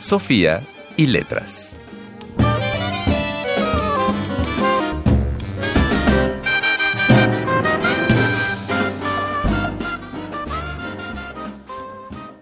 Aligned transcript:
Sofía 0.00 0.62
y 0.96 1.08
letras. 1.08 1.76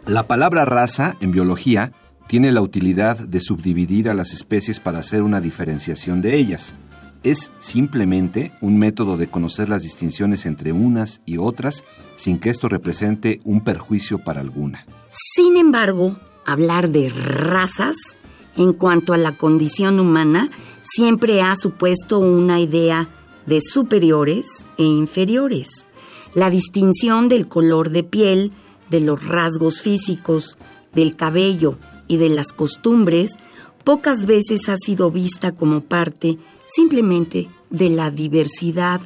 La 0.06 0.22
palabra 0.22 0.64
raza 0.64 1.16
en 1.20 1.32
biología 1.32 1.92
tiene 2.28 2.52
la 2.52 2.62
utilidad 2.62 3.18
de 3.18 3.40
subdividir 3.40 4.08
a 4.08 4.14
las 4.14 4.32
especies 4.32 4.78
para 4.78 5.00
hacer 5.00 5.24
una 5.24 5.40
diferenciación 5.40 6.22
de 6.22 6.36
ellas. 6.36 6.76
Es 7.24 7.50
simplemente 7.58 8.52
un 8.60 8.78
método 8.78 9.16
de 9.16 9.26
conocer 9.26 9.68
las 9.68 9.82
distinciones 9.82 10.46
entre 10.46 10.70
unas 10.70 11.22
y 11.26 11.38
otras 11.38 11.82
sin 12.14 12.38
que 12.38 12.50
esto 12.50 12.68
represente 12.68 13.40
un 13.42 13.64
perjuicio 13.64 14.22
para 14.22 14.40
alguna. 14.40 14.86
Sin 15.10 15.56
embargo, 15.56 16.16
hablar 16.48 16.90
de 16.90 17.10
razas 17.10 18.16
en 18.56 18.72
cuanto 18.72 19.12
a 19.12 19.18
la 19.18 19.32
condición 19.32 20.00
humana 20.00 20.50
siempre 20.82 21.42
ha 21.42 21.54
supuesto 21.54 22.18
una 22.18 22.58
idea 22.58 23.08
de 23.46 23.60
superiores 23.60 24.66
e 24.78 24.84
inferiores. 24.84 25.88
La 26.34 26.50
distinción 26.50 27.28
del 27.28 27.46
color 27.48 27.90
de 27.90 28.02
piel, 28.02 28.52
de 28.90 29.00
los 29.00 29.26
rasgos 29.26 29.82
físicos, 29.82 30.56
del 30.94 31.16
cabello 31.16 31.78
y 32.08 32.16
de 32.16 32.30
las 32.30 32.52
costumbres 32.52 33.38
pocas 33.84 34.26
veces 34.26 34.68
ha 34.68 34.76
sido 34.76 35.10
vista 35.10 35.52
como 35.52 35.82
parte 35.82 36.38
simplemente 36.66 37.48
de 37.70 37.90
la 37.90 38.10
diversidad 38.10 39.00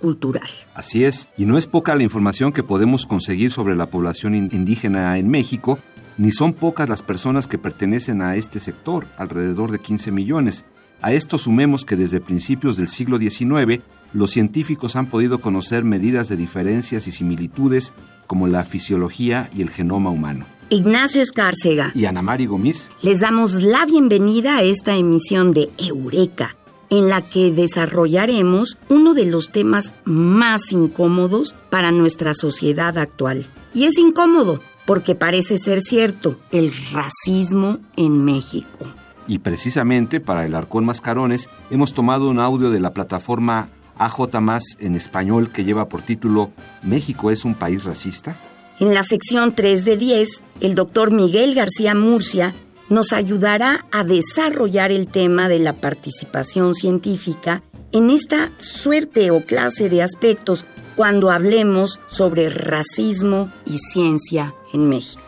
cultural. 0.00 0.48
Así 0.74 1.04
es, 1.04 1.28
y 1.36 1.44
no 1.44 1.58
es 1.58 1.66
poca 1.66 1.94
la 1.94 2.02
información 2.02 2.52
que 2.52 2.62
podemos 2.62 3.06
conseguir 3.06 3.52
sobre 3.52 3.76
la 3.76 3.90
población 3.90 4.34
indígena 4.34 5.18
en 5.18 5.28
México, 5.28 5.78
ni 6.18 6.32
son 6.32 6.52
pocas 6.52 6.88
las 6.88 7.02
personas 7.02 7.46
que 7.46 7.58
pertenecen 7.58 8.20
a 8.20 8.36
este 8.36 8.60
sector, 8.60 9.06
alrededor 9.16 9.70
de 9.70 9.78
15 9.78 10.10
millones. 10.10 10.64
A 11.00 11.12
esto 11.12 11.38
sumemos 11.38 11.84
que 11.84 11.96
desde 11.96 12.20
principios 12.20 12.76
del 12.76 12.88
siglo 12.88 13.18
XIX, 13.18 13.82
los 14.12 14.32
científicos 14.32 14.96
han 14.96 15.06
podido 15.06 15.40
conocer 15.40 15.84
medidas 15.84 16.28
de 16.28 16.36
diferencias 16.36 17.06
y 17.06 17.12
similitudes 17.12 17.94
como 18.26 18.48
la 18.48 18.64
fisiología 18.64 19.48
y 19.56 19.62
el 19.62 19.70
genoma 19.70 20.10
humano. 20.10 20.44
Ignacio 20.70 21.22
Escárcega 21.22 21.92
y 21.94 22.04
Ana 22.04 22.20
Mari 22.20 22.46
Gomis 22.46 22.90
les 23.00 23.20
damos 23.20 23.62
la 23.62 23.86
bienvenida 23.86 24.58
a 24.58 24.62
esta 24.62 24.96
emisión 24.96 25.52
de 25.52 25.70
Eureka, 25.78 26.56
en 26.90 27.08
la 27.08 27.22
que 27.22 27.52
desarrollaremos 27.52 28.78
uno 28.88 29.14
de 29.14 29.24
los 29.24 29.50
temas 29.50 29.94
más 30.04 30.72
incómodos 30.72 31.54
para 31.70 31.92
nuestra 31.92 32.34
sociedad 32.34 32.98
actual. 32.98 33.46
Y 33.72 33.84
es 33.84 33.98
incómodo 33.98 34.60
porque 34.88 35.14
parece 35.14 35.58
ser 35.58 35.82
cierto, 35.82 36.38
el 36.50 36.72
racismo 36.92 37.78
en 37.98 38.24
México. 38.24 38.86
Y 39.26 39.40
precisamente 39.40 40.18
para 40.18 40.46
el 40.46 40.54
Arcón 40.54 40.86
Mascarones 40.86 41.50
hemos 41.70 41.92
tomado 41.92 42.26
un 42.30 42.40
audio 42.40 42.70
de 42.70 42.80
la 42.80 42.94
plataforma 42.94 43.68
AJ 43.98 44.30
en 44.78 44.94
español 44.94 45.50
que 45.50 45.64
lleva 45.64 45.90
por 45.90 46.00
título 46.00 46.52
¿México 46.82 47.30
es 47.30 47.44
un 47.44 47.54
país 47.54 47.84
racista? 47.84 48.40
En 48.80 48.94
la 48.94 49.02
sección 49.02 49.54
3 49.54 49.84
de 49.84 49.98
10, 49.98 50.42
el 50.62 50.74
doctor 50.74 51.10
Miguel 51.10 51.54
García 51.54 51.94
Murcia 51.94 52.54
nos 52.88 53.12
ayudará 53.12 53.84
a 53.92 54.04
desarrollar 54.04 54.90
el 54.90 55.06
tema 55.06 55.50
de 55.50 55.58
la 55.58 55.74
participación 55.74 56.74
científica 56.74 57.62
en 57.92 58.08
esta 58.08 58.52
suerte 58.56 59.32
o 59.32 59.44
clase 59.44 59.90
de 59.90 60.02
aspectos 60.02 60.64
cuando 60.96 61.30
hablemos 61.30 62.00
sobre 62.08 62.48
racismo 62.48 63.52
y 63.66 63.76
ciencia 63.76 64.54
en 64.72 64.88
México. 64.88 65.22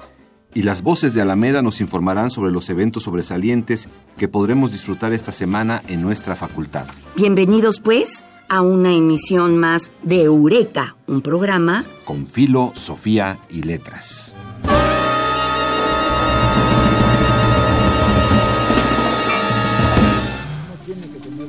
Y 0.53 0.63
las 0.63 0.83
voces 0.83 1.15
de 1.15 1.23
Alameda 1.23 1.63
nos 1.63 1.81
informarán 1.81 2.31
sobre 2.31 2.51
los 2.51 2.69
eventos 2.71 3.05
sobresalientes 3.05 3.89
que 4.19 4.27
podremos 4.27 4.73
disfrutar 4.73 5.13
esta 5.13 5.31
semana 5.31 5.81
en 5.87 6.03
nuestra 6.03 6.35
facultad. 6.35 6.87
Bienvenidos 7.17 7.79
pues 7.81 8.25
a 8.49 8.63
una 8.63 8.93
emisión 8.93 9.59
más 9.59 9.93
de 10.03 10.23
Eureka, 10.23 10.97
un 11.07 11.23
programa 11.23 11.85
con 12.05 12.27
filo, 12.27 12.73
Sofía 12.75 13.39
y 13.49 13.63
letras. 13.63 14.35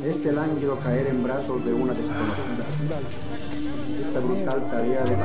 Este 0.05 0.31
lánguido 0.31 0.77
caer 0.79 1.07
en 1.07 1.23
brazos 1.23 1.65
de 1.65 1.73
una 1.73 1.93
desconocida. 1.93 2.99
Esta 4.05 4.19
brutal 4.19 4.67
tarea 4.69 5.03
de 5.03 5.15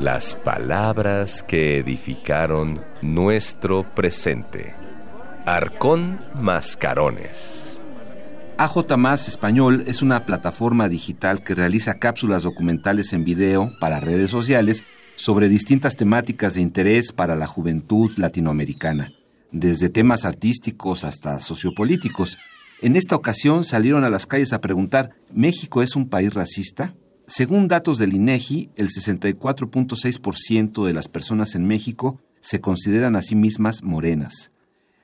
Las 0.00 0.34
palabras 0.34 1.42
que 1.42 1.76
edificaron 1.76 2.80
nuestro 3.02 3.84
presente. 3.94 4.74
Arcón 5.44 6.18
Mascarones. 6.40 7.76
AJ 8.56 9.28
Español 9.28 9.84
es 9.86 10.00
una 10.00 10.24
plataforma 10.24 10.88
digital 10.88 11.42
que 11.42 11.54
realiza 11.54 11.98
cápsulas 11.98 12.44
documentales 12.44 13.12
en 13.12 13.26
video 13.26 13.70
para 13.78 14.00
redes 14.00 14.30
sociales 14.30 14.84
sobre 15.16 15.50
distintas 15.50 15.96
temáticas 15.96 16.54
de 16.54 16.62
interés 16.62 17.12
para 17.12 17.36
la 17.36 17.46
juventud 17.46 18.10
latinoamericana, 18.16 19.12
desde 19.52 19.90
temas 19.90 20.24
artísticos 20.24 21.04
hasta 21.04 21.42
sociopolíticos. 21.42 22.38
En 22.80 22.96
esta 22.96 23.16
ocasión 23.16 23.64
salieron 23.64 24.04
a 24.04 24.08
las 24.08 24.24
calles 24.24 24.54
a 24.54 24.62
preguntar, 24.62 25.10
¿México 25.30 25.82
es 25.82 25.94
un 25.94 26.08
país 26.08 26.32
racista? 26.32 26.94
Según 27.30 27.68
datos 27.68 27.98
del 27.98 28.12
INEGI, 28.12 28.70
el 28.74 28.88
64.6% 28.88 30.84
de 30.84 30.92
las 30.92 31.06
personas 31.06 31.54
en 31.54 31.64
México 31.64 32.20
se 32.40 32.60
consideran 32.60 33.14
a 33.14 33.22
sí 33.22 33.36
mismas 33.36 33.84
morenas. 33.84 34.50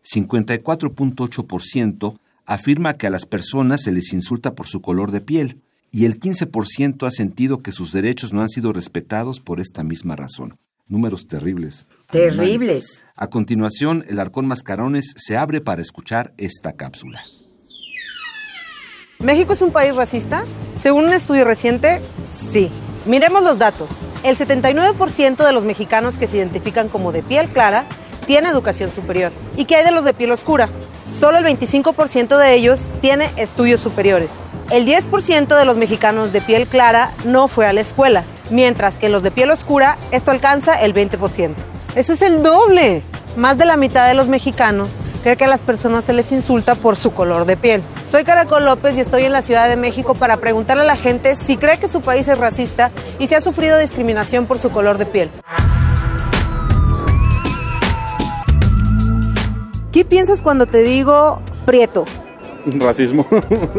54.8% 0.02 2.18
afirma 2.44 2.94
que 2.94 3.06
a 3.06 3.10
las 3.10 3.26
personas 3.26 3.82
se 3.82 3.92
les 3.92 4.12
insulta 4.12 4.56
por 4.56 4.66
su 4.66 4.82
color 4.82 5.12
de 5.12 5.20
piel 5.20 5.60
y 5.92 6.04
el 6.04 6.18
15% 6.18 7.06
ha 7.06 7.12
sentido 7.12 7.62
que 7.62 7.70
sus 7.70 7.92
derechos 7.92 8.32
no 8.32 8.42
han 8.42 8.48
sido 8.48 8.72
respetados 8.72 9.38
por 9.38 9.60
esta 9.60 9.84
misma 9.84 10.16
razón. 10.16 10.58
Números 10.88 11.28
terribles. 11.28 11.86
Terribles. 12.10 13.06
A 13.14 13.28
continuación, 13.28 14.04
el 14.08 14.18
Arcón 14.18 14.48
Mascarones 14.48 15.14
se 15.16 15.36
abre 15.36 15.60
para 15.60 15.80
escuchar 15.80 16.34
esta 16.38 16.72
cápsula. 16.72 17.22
¿México 19.18 19.54
es 19.54 19.62
un 19.62 19.70
país 19.70 19.96
racista? 19.96 20.44
Según 20.80 21.04
un 21.04 21.12
estudio 21.14 21.46
reciente, 21.46 22.02
sí. 22.30 22.70
Miremos 23.06 23.42
los 23.42 23.58
datos. 23.58 23.88
El 24.22 24.36
79% 24.36 25.36
de 25.36 25.52
los 25.52 25.64
mexicanos 25.64 26.18
que 26.18 26.26
se 26.26 26.36
identifican 26.36 26.88
como 26.88 27.12
de 27.12 27.22
piel 27.22 27.48
clara 27.48 27.86
tiene 28.26 28.48
educación 28.48 28.90
superior. 28.90 29.32
¿Y 29.56 29.64
qué 29.64 29.76
hay 29.76 29.84
de 29.84 29.90
los 29.90 30.04
de 30.04 30.12
piel 30.12 30.32
oscura? 30.32 30.68
Solo 31.18 31.38
el 31.38 31.46
25% 31.46 32.36
de 32.36 32.54
ellos 32.54 32.80
tiene 33.00 33.30
estudios 33.36 33.80
superiores. 33.80 34.30
El 34.70 34.86
10% 34.86 35.56
de 35.56 35.64
los 35.64 35.78
mexicanos 35.78 36.32
de 36.32 36.42
piel 36.42 36.66
clara 36.66 37.10
no 37.24 37.48
fue 37.48 37.66
a 37.66 37.72
la 37.72 37.80
escuela, 37.80 38.24
mientras 38.50 38.96
que 38.96 39.06
en 39.06 39.12
los 39.12 39.22
de 39.22 39.30
piel 39.30 39.50
oscura 39.50 39.96
esto 40.10 40.30
alcanza 40.30 40.74
el 40.82 40.92
20%. 40.92 41.54
Eso 41.94 42.12
es 42.12 42.20
el 42.20 42.42
doble. 42.42 43.02
Más 43.36 43.56
de 43.56 43.64
la 43.64 43.78
mitad 43.78 44.06
de 44.08 44.14
los 44.14 44.28
mexicanos 44.28 44.96
cree 45.22 45.36
que 45.36 45.44
a 45.44 45.48
las 45.48 45.62
personas 45.62 46.04
se 46.04 46.12
les 46.12 46.32
insulta 46.32 46.74
por 46.74 46.96
su 46.96 47.14
color 47.14 47.46
de 47.46 47.56
piel. 47.56 47.82
Soy 48.10 48.22
Caracol 48.22 48.64
López 48.64 48.96
y 48.96 49.00
estoy 49.00 49.24
en 49.24 49.32
la 49.32 49.42
Ciudad 49.42 49.68
de 49.68 49.76
México 49.76 50.14
para 50.14 50.36
preguntarle 50.36 50.84
a 50.84 50.86
la 50.86 50.96
gente 50.96 51.34
si 51.34 51.56
cree 51.56 51.78
que 51.78 51.88
su 51.88 52.02
país 52.02 52.28
es 52.28 52.38
racista 52.38 52.92
y 53.18 53.26
si 53.26 53.34
ha 53.34 53.40
sufrido 53.40 53.78
discriminación 53.78 54.46
por 54.46 54.60
su 54.60 54.70
color 54.70 54.96
de 54.96 55.06
piel. 55.06 55.30
¿Qué 59.90 60.04
piensas 60.04 60.40
cuando 60.40 60.66
te 60.66 60.82
digo 60.82 61.42
prieto? 61.64 62.04
Racismo. 62.66 63.26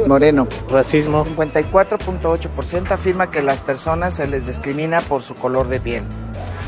Moreno. 0.07 0.47
Racismo. 0.69 1.25
54.8% 1.25 2.91
afirma 2.91 3.31
que 3.31 3.41
las 3.41 3.61
personas 3.61 4.15
se 4.15 4.27
les 4.27 4.45
discrimina 4.45 4.99
por 5.01 5.23
su 5.23 5.35
color 5.35 5.69
de 5.69 5.79
piel. 5.79 6.03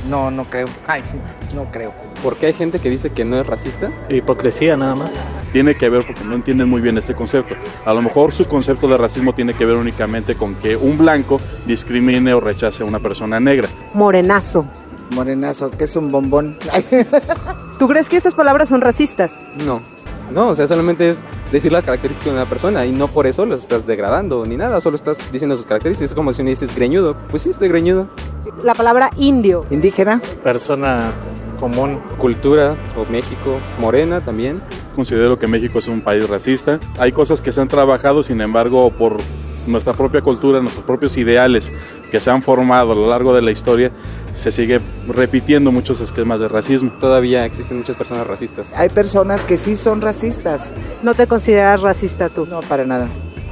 No, 0.10 0.32
no 0.32 0.46
creo. 0.46 0.68
Ay, 0.88 1.04
sí, 1.04 1.18
no 1.54 1.70
creo. 1.72 2.09
¿Por 2.24 2.36
qué 2.36 2.48
hay 2.48 2.54
gente 2.54 2.80
que 2.80 2.89
dice 2.89 3.12
que 3.12 3.24
no 3.24 3.39
es 3.39 3.48
racista? 3.48 3.92
Hipocresía 4.10 4.75
nada 4.75 4.94
más. 4.94 5.12
Tiene 5.54 5.75
que 5.75 5.88
ver 5.88 6.06
porque 6.06 6.24
no 6.25 6.36
entienden 6.36 6.69
muy 6.69 6.81
bien 6.81 6.98
este 6.98 7.16
concepto. 7.16 7.56
A 7.86 7.94
lo 7.94 8.01
mejor 8.01 8.33
su 8.33 8.45
concepto 8.45 8.88
de 8.88 8.98
racismo 8.98 9.33
tiene 9.33 9.54
que 9.54 9.66
ver 9.66 9.77
únicamente 9.77 10.36
con 10.36 10.56
que 10.56 10.75
un 10.75 10.98
blanco 10.98 11.39
discrimine 11.66 12.33
o 12.33 12.39
rechace 12.42 12.83
a 12.83 12.86
una 12.86 13.00
persona 13.00 13.39
negra. 13.39 13.69
Morenazo. 13.94 14.66
Morenazo, 15.16 15.71
que 15.71 15.86
es 15.86 15.95
un 15.95 16.12
bombón. 16.12 16.57
¿Tú 17.80 17.88
crees 17.88 18.10
que 18.10 18.18
estas 18.18 18.36
palabras 18.36 18.69
son 18.69 18.81
racistas? 18.81 19.31
No. 19.66 19.81
No, 20.31 20.50
o 20.50 20.56
sea, 20.56 20.68
solamente 20.68 21.10
es 21.10 21.19
decir 21.51 21.71
la 21.71 21.81
característica 21.81 22.30
de 22.30 22.36
una 22.36 22.45
persona 22.45 22.86
y 22.86 22.92
no 22.92 23.07
por 23.07 23.25
eso 23.25 23.45
los 23.45 23.62
estás 23.62 23.88
degradando 23.88 24.45
ni 24.45 24.57
nada, 24.57 24.80
solo 24.80 24.95
estás 24.95 25.18
diciendo 25.31 25.57
sus 25.57 25.66
características. 25.66 26.12
Es 26.12 26.16
como 26.16 26.33
si 26.33 26.44
me 26.44 26.51
dices 26.51 26.75
greñudo. 26.75 27.16
Pues 27.30 27.44
sí, 27.44 27.50
estoy 27.50 27.69
greñudo. 27.69 28.10
La 28.62 28.75
palabra 28.75 29.10
indio. 29.18 29.66
Indígena. 29.71 30.21
Persona 30.44 31.13
común. 31.60 32.00
Cultura 32.18 32.76
o 32.96 33.10
México, 33.12 33.60
morena 33.80 34.22
también. 34.22 34.62
Considero 34.96 35.38
que 35.38 35.48
México 35.48 35.80
es 35.80 35.88
un 35.88 36.02
país 36.02 36.28
racista. 36.28 36.80
Hay 36.98 37.12
cosas 37.12 37.42
que 37.42 37.52
se 37.52 37.62
han 37.62 37.68
trabajado, 37.68 38.24
sin 38.24 38.42
embargo, 38.42 38.90
por 38.92 39.18
nuestra 39.68 39.94
propia 39.94 40.22
cultura, 40.22 40.60
nuestros 40.62 40.86
propios 40.86 41.16
ideales 41.18 41.72
que 42.12 42.20
se 42.20 42.32
han 42.32 42.42
formado 42.42 42.92
a 42.92 42.96
lo 42.96 43.10
largo 43.10 43.34
de 43.34 43.42
la 43.42 43.52
historia, 43.52 43.92
se 44.34 44.52
sigue 44.52 44.80
repitiendo 45.08 45.72
muchos 45.72 46.02
esquemas 46.02 46.40
de 46.40 46.48
racismo. 46.48 46.92
Todavía 47.00 47.46
existen 47.46 47.78
muchas 47.78 47.96
personas 47.96 48.26
racistas. 48.26 48.74
Hay 48.76 48.90
personas 48.90 49.44
que 49.44 49.58
sí 49.58 49.76
son 49.76 50.02
racistas. 50.02 50.72
¿No 51.04 51.14
te 51.14 51.28
consideras 51.28 51.82
racista 51.82 52.30
tú? 52.30 52.48
No, 52.50 52.62
para 52.62 52.86
nada. 52.86 53.08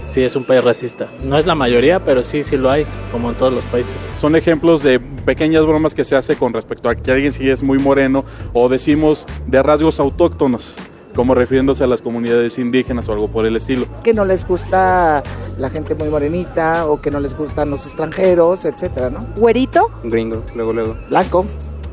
Sí, 0.09 0.23
es 0.23 0.35
un 0.35 0.43
país 0.43 0.63
racista. 0.63 1.07
No 1.23 1.37
es 1.37 1.45
la 1.45 1.55
mayoría, 1.55 2.03
pero 2.03 2.23
sí, 2.23 2.43
sí 2.43 2.57
lo 2.57 2.71
hay, 2.71 2.85
como 3.11 3.29
en 3.29 3.35
todos 3.35 3.53
los 3.53 3.63
países. 3.65 4.09
Son 4.19 4.35
ejemplos 4.35 4.81
de 4.83 4.99
pequeñas 4.99 5.65
bromas 5.65 5.93
que 5.93 6.05
se 6.05 6.15
hace 6.15 6.35
con 6.35 6.53
respecto 6.53 6.89
a 6.89 6.95
que 6.95 7.11
alguien 7.11 7.31
sí 7.31 7.49
es 7.49 7.61
muy 7.61 7.77
moreno 7.77 8.23
o 8.53 8.69
decimos 8.69 9.25
de 9.45 9.61
rasgos 9.61 9.99
autóctonos 9.99 10.75
como 11.17 11.33
refiriéndose 11.33 11.83
a 11.83 11.87
las 11.87 12.03
comunidades 12.03 12.59
indígenas 12.59 13.09
o 13.09 13.13
algo 13.13 13.27
por 13.27 13.47
el 13.47 13.55
estilo. 13.55 13.87
Que 14.03 14.13
no 14.13 14.23
les 14.23 14.47
gusta 14.47 15.23
la 15.57 15.69
gente 15.71 15.95
muy 15.95 16.09
morenita 16.09 16.85
o 16.87 17.01
que 17.01 17.09
no 17.09 17.19
les 17.19 17.35
gustan 17.35 17.71
los 17.71 17.87
extranjeros, 17.87 18.65
etcétera, 18.65 19.09
¿no? 19.09 19.25
¿Güerito? 19.35 19.89
Gringo, 20.03 20.43
luego, 20.55 20.73
luego. 20.73 20.97
Blanco. 21.09 21.45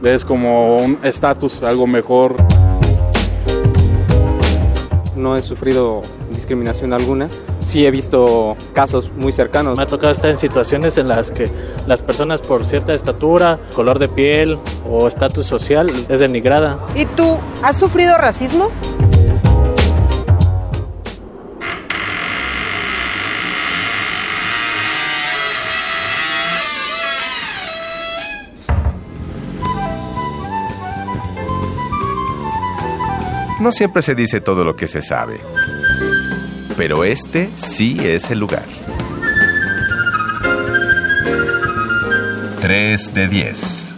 Es 0.03 0.27
como 0.27 0.77
un 0.77 0.99
estatus, 1.03 1.63
algo 1.63 1.87
mejor. 1.87 2.37
No 5.17 5.39
he 5.39 5.41
sufrido 5.41 6.03
discriminación 6.31 6.93
alguna. 6.93 7.31
Sí 7.65 7.85
he 7.85 7.91
visto 7.91 8.57
casos 8.73 9.11
muy 9.17 9.33
cercanos. 9.33 9.77
Me 9.77 9.83
ha 9.83 9.87
tocado 9.87 10.13
estar 10.13 10.31
en 10.31 10.39
situaciones 10.39 10.97
en 10.99 11.09
las 11.09 11.31
que 11.31 11.51
las 11.87 12.03
personas 12.03 12.41
por 12.41 12.65
cierta 12.65 12.95
estatura, 12.95 13.59
color 13.75 13.99
de 13.99 14.09
piel 14.09 14.59
o 14.89 15.09
estatus 15.09 15.47
social 15.47 15.91
es 16.09 16.21
denigrada. 16.21 16.79
¿Y 16.95 17.07
tú 17.07 17.39
has 17.63 17.79
sufrido 17.79 18.17
racismo? 18.17 18.71
No 33.65 33.73
siempre 33.73 34.03
se 34.03 34.15
dice 34.15 34.43
todo 34.43 34.63
lo 34.63 34.77
que 34.77 34.87
se 34.87 35.01
sabe, 35.01 35.41
pero 36.77 37.05
este 37.05 37.51
sí 37.57 37.97
es 38.01 38.31
el 38.31 38.39
lugar. 38.41 38.67
3 42.61 43.15
de 43.15 43.29
10. 43.29 43.95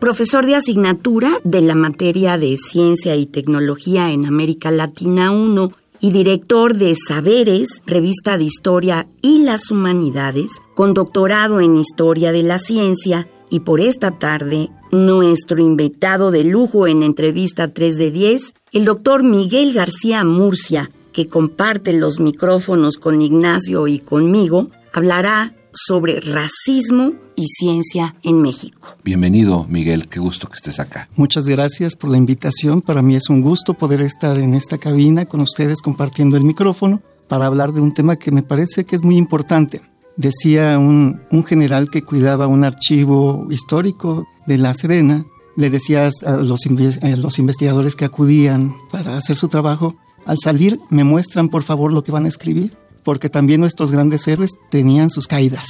Profesor 0.00 0.44
de 0.44 0.56
asignatura 0.56 1.38
de 1.44 1.60
la 1.60 1.76
materia 1.76 2.36
de 2.36 2.56
Ciencia 2.56 3.14
y 3.14 3.26
Tecnología 3.26 4.10
en 4.10 4.26
América 4.26 4.72
Latina 4.72 5.30
1 5.30 5.72
y 6.00 6.10
director 6.10 6.74
de 6.74 6.96
Saberes, 6.96 7.80
revista 7.86 8.36
de 8.36 8.42
Historia 8.42 9.06
y 9.20 9.44
las 9.44 9.70
Humanidades, 9.70 10.50
con 10.74 10.94
doctorado 10.94 11.60
en 11.60 11.76
Historia 11.76 12.32
de 12.32 12.42
la 12.42 12.58
Ciencia, 12.58 13.28
y 13.48 13.60
por 13.60 13.80
esta 13.80 14.10
tarde, 14.18 14.70
nuestro 14.92 15.58
invitado 15.58 16.30
de 16.30 16.44
lujo 16.44 16.86
en 16.86 17.02
entrevista 17.02 17.72
3 17.72 17.96
de 17.96 18.10
10, 18.10 18.54
el 18.72 18.84
doctor 18.84 19.24
Miguel 19.24 19.72
García 19.72 20.22
Murcia, 20.22 20.90
que 21.14 21.28
comparte 21.28 21.94
los 21.94 22.20
micrófonos 22.20 22.98
con 22.98 23.22
Ignacio 23.22 23.88
y 23.88 23.98
conmigo, 23.98 24.70
hablará 24.92 25.54
sobre 25.72 26.20
racismo 26.20 27.14
y 27.34 27.46
ciencia 27.46 28.14
en 28.22 28.42
México. 28.42 28.96
Bienvenido, 29.02 29.64
Miguel, 29.66 30.08
qué 30.08 30.20
gusto 30.20 30.46
que 30.48 30.56
estés 30.56 30.78
acá. 30.78 31.08
Muchas 31.16 31.46
gracias 31.46 31.96
por 31.96 32.10
la 32.10 32.18
invitación. 32.18 32.82
Para 32.82 33.00
mí 33.00 33.16
es 33.16 33.30
un 33.30 33.40
gusto 33.40 33.72
poder 33.72 34.02
estar 34.02 34.38
en 34.38 34.52
esta 34.52 34.76
cabina 34.76 35.24
con 35.24 35.40
ustedes 35.40 35.80
compartiendo 35.80 36.36
el 36.36 36.44
micrófono 36.44 37.00
para 37.28 37.46
hablar 37.46 37.72
de 37.72 37.80
un 37.80 37.94
tema 37.94 38.16
que 38.16 38.30
me 38.30 38.42
parece 38.42 38.84
que 38.84 38.94
es 38.94 39.02
muy 39.02 39.16
importante. 39.16 39.80
Decía 40.16 40.78
un, 40.78 41.22
un 41.30 41.44
general 41.44 41.90
que 41.90 42.02
cuidaba 42.02 42.46
un 42.46 42.64
archivo 42.64 43.46
histórico 43.50 44.26
de 44.46 44.58
La 44.58 44.74
Serena, 44.74 45.24
le 45.56 45.70
decía 45.70 46.10
a 46.26 46.36
los, 46.36 46.66
a 47.02 47.08
los 47.16 47.38
investigadores 47.38 47.96
que 47.96 48.04
acudían 48.04 48.74
para 48.90 49.16
hacer 49.16 49.36
su 49.36 49.48
trabajo, 49.48 49.96
al 50.26 50.38
salir 50.42 50.80
me 50.90 51.04
muestran 51.04 51.48
por 51.48 51.62
favor 51.62 51.92
lo 51.92 52.04
que 52.04 52.12
van 52.12 52.24
a 52.24 52.28
escribir, 52.28 52.76
porque 53.04 53.28
también 53.28 53.60
nuestros 53.60 53.90
grandes 53.90 54.26
héroes 54.28 54.52
tenían 54.70 55.10
sus 55.10 55.26
caídas. 55.26 55.66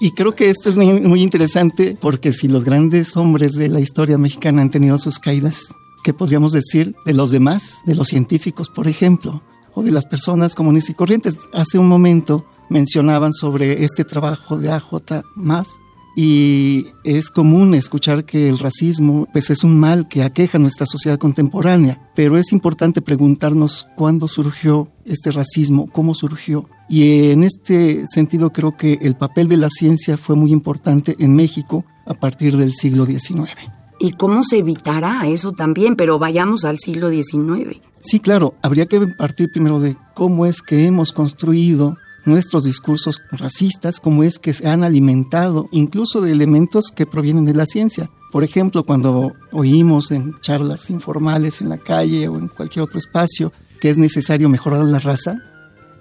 Y 0.00 0.12
creo 0.12 0.34
que 0.34 0.50
esto 0.50 0.68
es 0.68 0.76
muy, 0.76 1.00
muy, 1.00 1.22
interesante 1.22 1.96
porque 1.98 2.32
si 2.32 2.48
los 2.48 2.64
grandes 2.64 3.16
hombres 3.16 3.52
de 3.54 3.68
la 3.68 3.80
historia 3.80 4.18
mexicana 4.18 4.60
han 4.60 4.70
tenido 4.70 4.98
sus 4.98 5.18
caídas, 5.18 5.68
¿qué 6.02 6.12
podríamos 6.12 6.52
decir 6.52 6.94
de 7.06 7.14
los 7.14 7.30
demás, 7.30 7.76
de 7.86 7.94
los 7.94 8.08
científicos, 8.08 8.68
por 8.68 8.88
ejemplo, 8.88 9.42
o 9.72 9.82
de 9.82 9.92
las 9.92 10.04
personas 10.04 10.54
comunes 10.54 10.90
y 10.90 10.94
corrientes? 10.94 11.38
Hace 11.52 11.78
un 11.78 11.88
momento 11.88 12.44
mencionaban 12.68 13.32
sobre 13.32 13.84
este 13.84 14.04
trabajo 14.04 14.58
de 14.58 14.70
AJ 14.70 15.22
más 15.36 15.68
y 16.16 16.86
es 17.02 17.28
común 17.28 17.74
escuchar 17.74 18.24
que 18.24 18.48
el 18.48 18.58
racismo 18.58 19.26
pues 19.32 19.50
es 19.50 19.64
un 19.64 19.78
mal 19.78 20.06
que 20.06 20.22
aqueja 20.22 20.58
nuestra 20.58 20.86
sociedad 20.86 21.18
contemporánea, 21.18 22.00
pero 22.14 22.38
es 22.38 22.52
importante 22.52 23.02
preguntarnos 23.02 23.86
cuándo 23.96 24.28
surgió 24.28 24.88
este 25.04 25.32
racismo, 25.32 25.88
cómo 25.90 26.14
surgió. 26.14 26.68
Y 26.88 27.30
en 27.30 27.42
este 27.42 28.06
sentido 28.06 28.50
creo 28.50 28.76
que 28.76 28.98
el 29.02 29.16
papel 29.16 29.48
de 29.48 29.56
la 29.56 29.70
ciencia 29.70 30.16
fue 30.16 30.36
muy 30.36 30.52
importante 30.52 31.16
en 31.18 31.34
México 31.34 31.84
a 32.06 32.14
partir 32.14 32.56
del 32.56 32.74
siglo 32.74 33.06
XIX. 33.06 33.50
¿Y 33.98 34.12
cómo 34.12 34.42
se 34.44 34.58
evitará 34.58 35.26
eso 35.26 35.52
también? 35.52 35.96
Pero 35.96 36.18
vayamos 36.18 36.64
al 36.64 36.78
siglo 36.78 37.10
XIX. 37.10 37.80
Sí, 38.00 38.20
claro, 38.20 38.54
habría 38.62 38.86
que 38.86 39.00
partir 39.00 39.50
primero 39.50 39.80
de 39.80 39.96
cómo 40.14 40.46
es 40.46 40.60
que 40.60 40.86
hemos 40.86 41.12
construido 41.12 41.96
nuestros 42.24 42.64
discursos 42.64 43.20
racistas, 43.30 44.00
cómo 44.00 44.22
es 44.22 44.38
que 44.38 44.52
se 44.52 44.68
han 44.68 44.84
alimentado 44.84 45.68
incluso 45.72 46.20
de 46.20 46.32
elementos 46.32 46.86
que 46.94 47.06
provienen 47.06 47.44
de 47.44 47.54
la 47.54 47.66
ciencia. 47.66 48.10
Por 48.32 48.44
ejemplo, 48.44 48.84
cuando 48.84 49.32
oímos 49.52 50.10
en 50.10 50.34
charlas 50.40 50.90
informales 50.90 51.60
en 51.60 51.68
la 51.68 51.78
calle 51.78 52.28
o 52.28 52.38
en 52.38 52.48
cualquier 52.48 52.84
otro 52.84 52.98
espacio 52.98 53.52
que 53.80 53.90
es 53.90 53.98
necesario 53.98 54.48
mejorar 54.48 54.84
la 54.84 54.98
raza, 54.98 55.36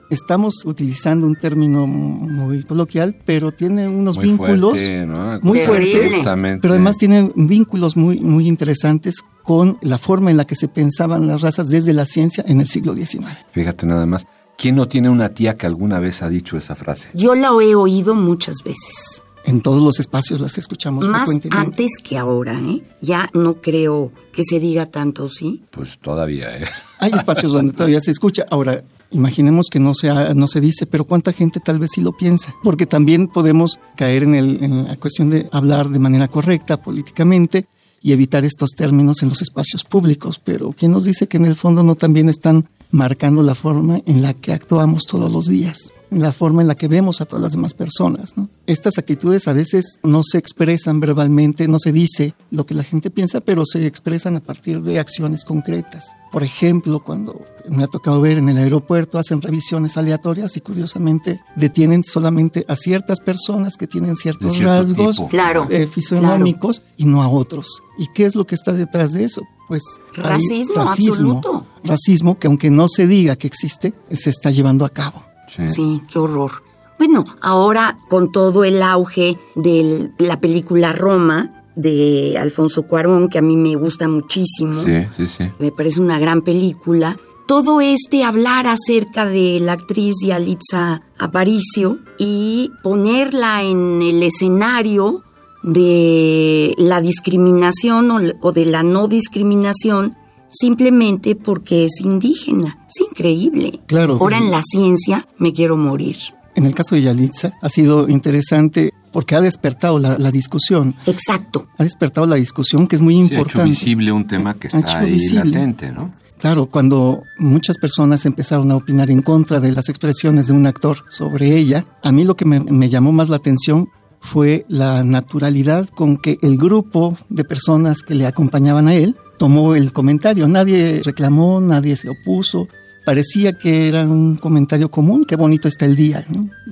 estamos 0.10 0.66
utilizando 0.66 1.28
un 1.28 1.36
término 1.36 1.88
muy 1.88 2.64
coloquial, 2.64 3.16
pero 3.26 3.52
tiene 3.52 3.88
unos 3.88 4.18
Muy 4.18 4.28
vínculos 4.28 4.72
fuerte, 4.72 5.06
¿no? 5.06 5.40
muy 5.42 5.60
fuertes, 5.60 6.14
Justamente. 6.14 6.62
pero 6.62 6.74
además 6.74 6.98
tiene 6.98 7.32
vínculos 7.36 7.98
muy, 7.98 8.20
muy 8.20 8.48
interesantes 8.48 9.16
con 9.44 9.78
la 9.82 9.98
forma 9.98 10.32
en 10.32 10.38
la 10.38 10.46
que 10.46 10.56
se 10.56 10.68
pensaban 10.68 11.28
las 11.28 11.42
razas 11.42 11.70
desde 11.70 11.94
la 11.94 12.06
ciencia 12.06 12.44
en 12.48 12.62
el 12.62 12.68
siglo 12.68 12.96
XIX. 12.96 13.28
Fíjate 13.50 13.86
nada 13.86 14.06
más. 14.06 14.26
¿Quién 14.64 14.76
no 14.78 14.88
tiene 14.88 15.10
una 15.10 15.28
tía 15.28 15.58
que 15.58 15.66
alguna 15.66 16.00
vez 16.00 16.22
ha 16.22 16.30
dicho 16.30 16.56
esa 16.56 16.74
frase? 16.74 17.10
Yo 17.14 17.36
la 17.36 17.50
he 17.50 17.76
oído 17.76 18.16
muchas 18.16 18.56
veces. 18.64 19.22
En 19.44 19.60
todos 19.60 19.82
los 19.84 20.00
espacios 20.00 20.40
las 20.40 20.58
escuchamos 20.58 21.04
Más 21.06 21.24
frecuentemente. 21.26 21.68
antes 21.68 21.92
que 22.02 22.18
ahora, 22.18 22.58
¿eh? 22.62 22.82
Ya 23.02 23.30
no 23.34 23.56
creo 23.56 24.14
que 24.32 24.46
se 24.46 24.62
diga 24.62 24.86
tanto, 24.86 25.28
¿sí? 25.28 25.64
Pues 25.70 26.00
todavía, 26.00 26.58
¿eh? 26.58 26.64
Hay 27.00 27.12
espacios 27.12 27.52
donde 27.52 27.74
todavía 27.78 28.00
se 28.00 28.12
escucha. 28.12 28.46
Ahora, 28.50 28.86
imaginemos 29.12 29.68
que 29.70 29.82
no 29.82 29.94
se, 29.96 30.10
ha- 30.10 30.34
no 30.34 30.48
se 30.48 30.62
dice, 30.62 30.86
pero 30.86 31.04
¿cuánta 31.04 31.34
gente 31.34 31.60
tal 31.60 31.78
vez 31.80 31.90
sí 31.96 32.00
lo 32.00 32.14
piensa? 32.16 32.56
Porque 32.64 32.86
también 32.86 33.28
podemos 33.28 33.82
caer 33.98 34.24
en, 34.24 34.34
el- 34.36 34.64
en 34.64 34.86
la 34.86 34.96
cuestión 34.96 35.30
de 35.30 35.50
hablar 35.52 35.90
de 35.90 36.00
manera 36.00 36.30
correcta 36.30 36.82
políticamente 36.82 37.66
y 38.02 38.14
evitar 38.14 38.46
estos 38.46 38.70
términos 38.72 39.24
en 39.24 39.28
los 39.28 39.42
espacios 39.42 39.84
públicos. 39.84 40.40
Pero 40.42 40.72
¿quién 40.72 40.94
nos 40.94 41.04
dice 41.04 41.28
que 41.28 41.36
en 41.36 41.44
el 41.48 41.58
fondo 41.58 41.84
no 41.84 41.96
también 41.96 42.30
están 42.30 42.70
marcando 42.94 43.42
la 43.42 43.56
forma 43.56 44.02
en 44.06 44.22
la 44.22 44.36
que 44.36 44.54
actuamos 44.54 45.06
todos 45.06 45.30
los 45.32 45.48
días? 45.48 45.92
La 46.20 46.32
forma 46.32 46.62
en 46.62 46.68
la 46.68 46.76
que 46.76 46.88
vemos 46.88 47.22
a 47.22 47.26
todas 47.26 47.44
las 47.44 47.52
demás 47.54 47.74
personas. 47.74 48.38
¿no? 48.38 48.50
Estas 48.68 48.98
actitudes 48.98 49.48
a 49.48 49.54
veces 49.54 50.00
no 50.04 50.22
se 50.24 50.38
expresan 50.38 51.00
verbalmente, 51.00 51.68
no 51.68 51.80
se 51.80 51.92
dice 51.92 52.34
lo 52.52 52.66
que 52.66 52.74
la 52.74 52.84
gente 52.84 53.10
piensa, 53.10 53.42
pero 53.42 53.66
se 53.66 53.86
expresan 53.86 54.36
a 54.36 54.40
partir 54.40 54.82
de 54.82 55.00
acciones 55.00 55.46
concretas. 55.46 56.06
Por 56.32 56.44
ejemplo, 56.44 57.00
cuando 57.00 57.46
me 57.70 57.84
ha 57.84 57.88
tocado 57.88 58.20
ver 58.20 58.40
en 58.40 58.50
el 58.50 58.58
aeropuerto, 58.58 59.20
hacen 59.20 59.40
revisiones 59.40 59.98
aleatorias 59.98 60.58
y 60.58 60.62
curiosamente 60.62 61.42
detienen 61.56 62.04
solamente 62.04 62.66
a 62.68 62.76
ciertas 62.76 63.20
personas 63.20 63.78
que 63.78 63.86
tienen 63.86 64.16
ciertos 64.16 64.58
rasgos 64.60 65.24
claro, 65.30 65.68
eh, 65.70 65.86
fisionómicos 65.86 66.84
y 66.98 67.06
no 67.06 67.22
a 67.22 67.28
otros. 67.28 67.84
¿Y 68.00 68.08
qué 68.16 68.26
es 68.26 68.36
lo 68.36 68.48
que 68.48 68.56
está 68.56 68.74
detrás 68.74 69.14
de 69.14 69.26
eso? 69.26 69.44
Pues 69.68 69.84
racismo, 70.16 70.76
racismo 70.76 71.12
absoluto. 71.12 71.68
Racismo 71.84 72.40
que 72.40 72.48
aunque 72.48 72.72
no 72.72 72.88
se 72.88 73.06
diga 73.06 73.36
que 73.36 73.46
existe, 73.46 73.94
se 74.12 74.32
está 74.32 74.50
llevando 74.50 74.86
a 74.86 74.90
cabo. 74.90 75.24
Sí 75.70 76.02
qué 76.12 76.20
horror. 76.20 76.52
Bueno, 76.98 77.26
ahora 77.42 77.98
con 78.10 78.32
todo 78.32 78.64
el 78.64 78.82
auge 78.82 79.38
de 79.56 80.12
la 80.20 80.40
película 80.40 80.94
Roma, 80.94 81.64
de 81.76 82.38
Alfonso 82.40 82.84
Cuarón, 82.84 83.30
que 83.30 83.40
a 83.40 83.42
mí 83.42 83.58
me 83.58 83.76
gusta 83.76 84.08
muchísimo. 84.08 84.82
Sí, 84.84 85.06
sí, 85.18 85.28
sí. 85.28 85.52
Me 85.60 85.72
parece 85.72 86.00
una 86.00 86.20
gran 86.20 86.42
película. 86.42 87.18
Todo 87.48 87.82
este 87.82 88.24
hablar 88.24 88.68
acerca 88.68 89.26
de 89.26 89.60
la 89.60 89.74
actriz 89.74 90.16
Yalitza 90.26 91.02
Aparicio 91.20 92.00
y 92.18 92.72
ponerla 92.84 93.64
en 93.64 94.02
el 94.02 94.24
escenario 94.24 95.24
de 95.62 96.74
la 96.78 97.02
discriminación 97.02 98.12
o, 98.42 98.52
de 98.52 98.66
la 98.66 98.84
no 98.84 99.08
discriminación 99.08 100.16
simplemente 100.54 101.36
porque 101.36 101.86
es 101.86 102.02
indígena. 102.02 102.80
Es 102.88 103.08
increíble. 103.10 103.80
Claro. 103.88 104.18
Ahora 104.20 104.38
en 104.38 104.52
la 104.52 104.62
ciencia 104.64 105.28
me 105.38 105.54
quiero 105.54 105.78
morir. 105.78 106.18
En 106.56 106.66
el 106.66 106.76
caso 106.76 106.96
de 106.96 107.02
Yalitza 107.02 107.54
ha 107.62 107.70
sido 107.70 108.08
interesante 108.08 108.94
porque 109.12 109.36
ha 109.36 109.42
despertado 109.42 110.00
la, 110.00 110.32
discusión. 110.32 110.96
Exacto. 111.06 111.68
Ha 111.78 111.84
despertado 111.84 112.28
la 112.28 112.36
discusión 112.36 112.88
que 112.88 112.96
es 112.96 113.02
muy 113.02 113.16
importante. 113.16 113.60
Ha 113.60 113.62
hecho 113.62 113.70
visible 113.70 114.12
un 114.12 114.28
tema 114.28 114.56
que 114.56 114.68
está 114.68 115.00
ahí 115.00 115.18
latente, 115.30 115.92
¿no? 115.92 116.14
Claro, 116.40 116.66
cuando 116.66 117.24
muchas 117.38 117.78
personas 117.78 118.26
empezaron 118.26 118.70
a 118.72 118.76
opinar 118.76 119.10
en 119.10 119.22
contra 119.22 119.60
de 119.60 119.72
las 119.72 119.88
expresiones 119.88 120.48
de 120.48 120.54
un 120.54 120.68
actor 120.68 121.06
sobre 121.10 121.56
ella, 121.56 121.86
a 122.04 122.12
mí 122.12 122.26
lo 122.26 122.36
que 122.36 122.44
me, 122.44 122.60
me 122.60 122.90
llamó 122.90 123.14
más 123.14 123.30
la 123.30 123.38
atención 123.38 123.88
fue 124.20 124.66
la 124.68 125.04
naturalidad 125.04 125.88
con 125.90 126.18
que 126.18 126.40
el 126.42 126.58
grupo 126.58 127.18
de 127.30 127.44
personas 127.44 128.02
que 128.02 128.16
le 128.16 128.26
acompañaban 128.26 128.88
a 128.88 128.96
él 128.96 129.16
tomó 129.38 129.76
el 129.76 129.94
comentario. 129.94 130.48
Nadie 130.48 131.02
reclamó, 131.04 131.62
nadie 131.62 131.96
se 131.96 132.10
opuso, 132.10 132.68
parecía 133.06 133.58
que 133.58 133.88
era 133.88 134.04
un 134.04 134.38
comentario 134.38 134.90
común, 134.90 135.26
qué 135.26 135.36
bonito 135.36 135.68
está 135.68 135.86
el 135.86 135.96
día. 135.96 136.26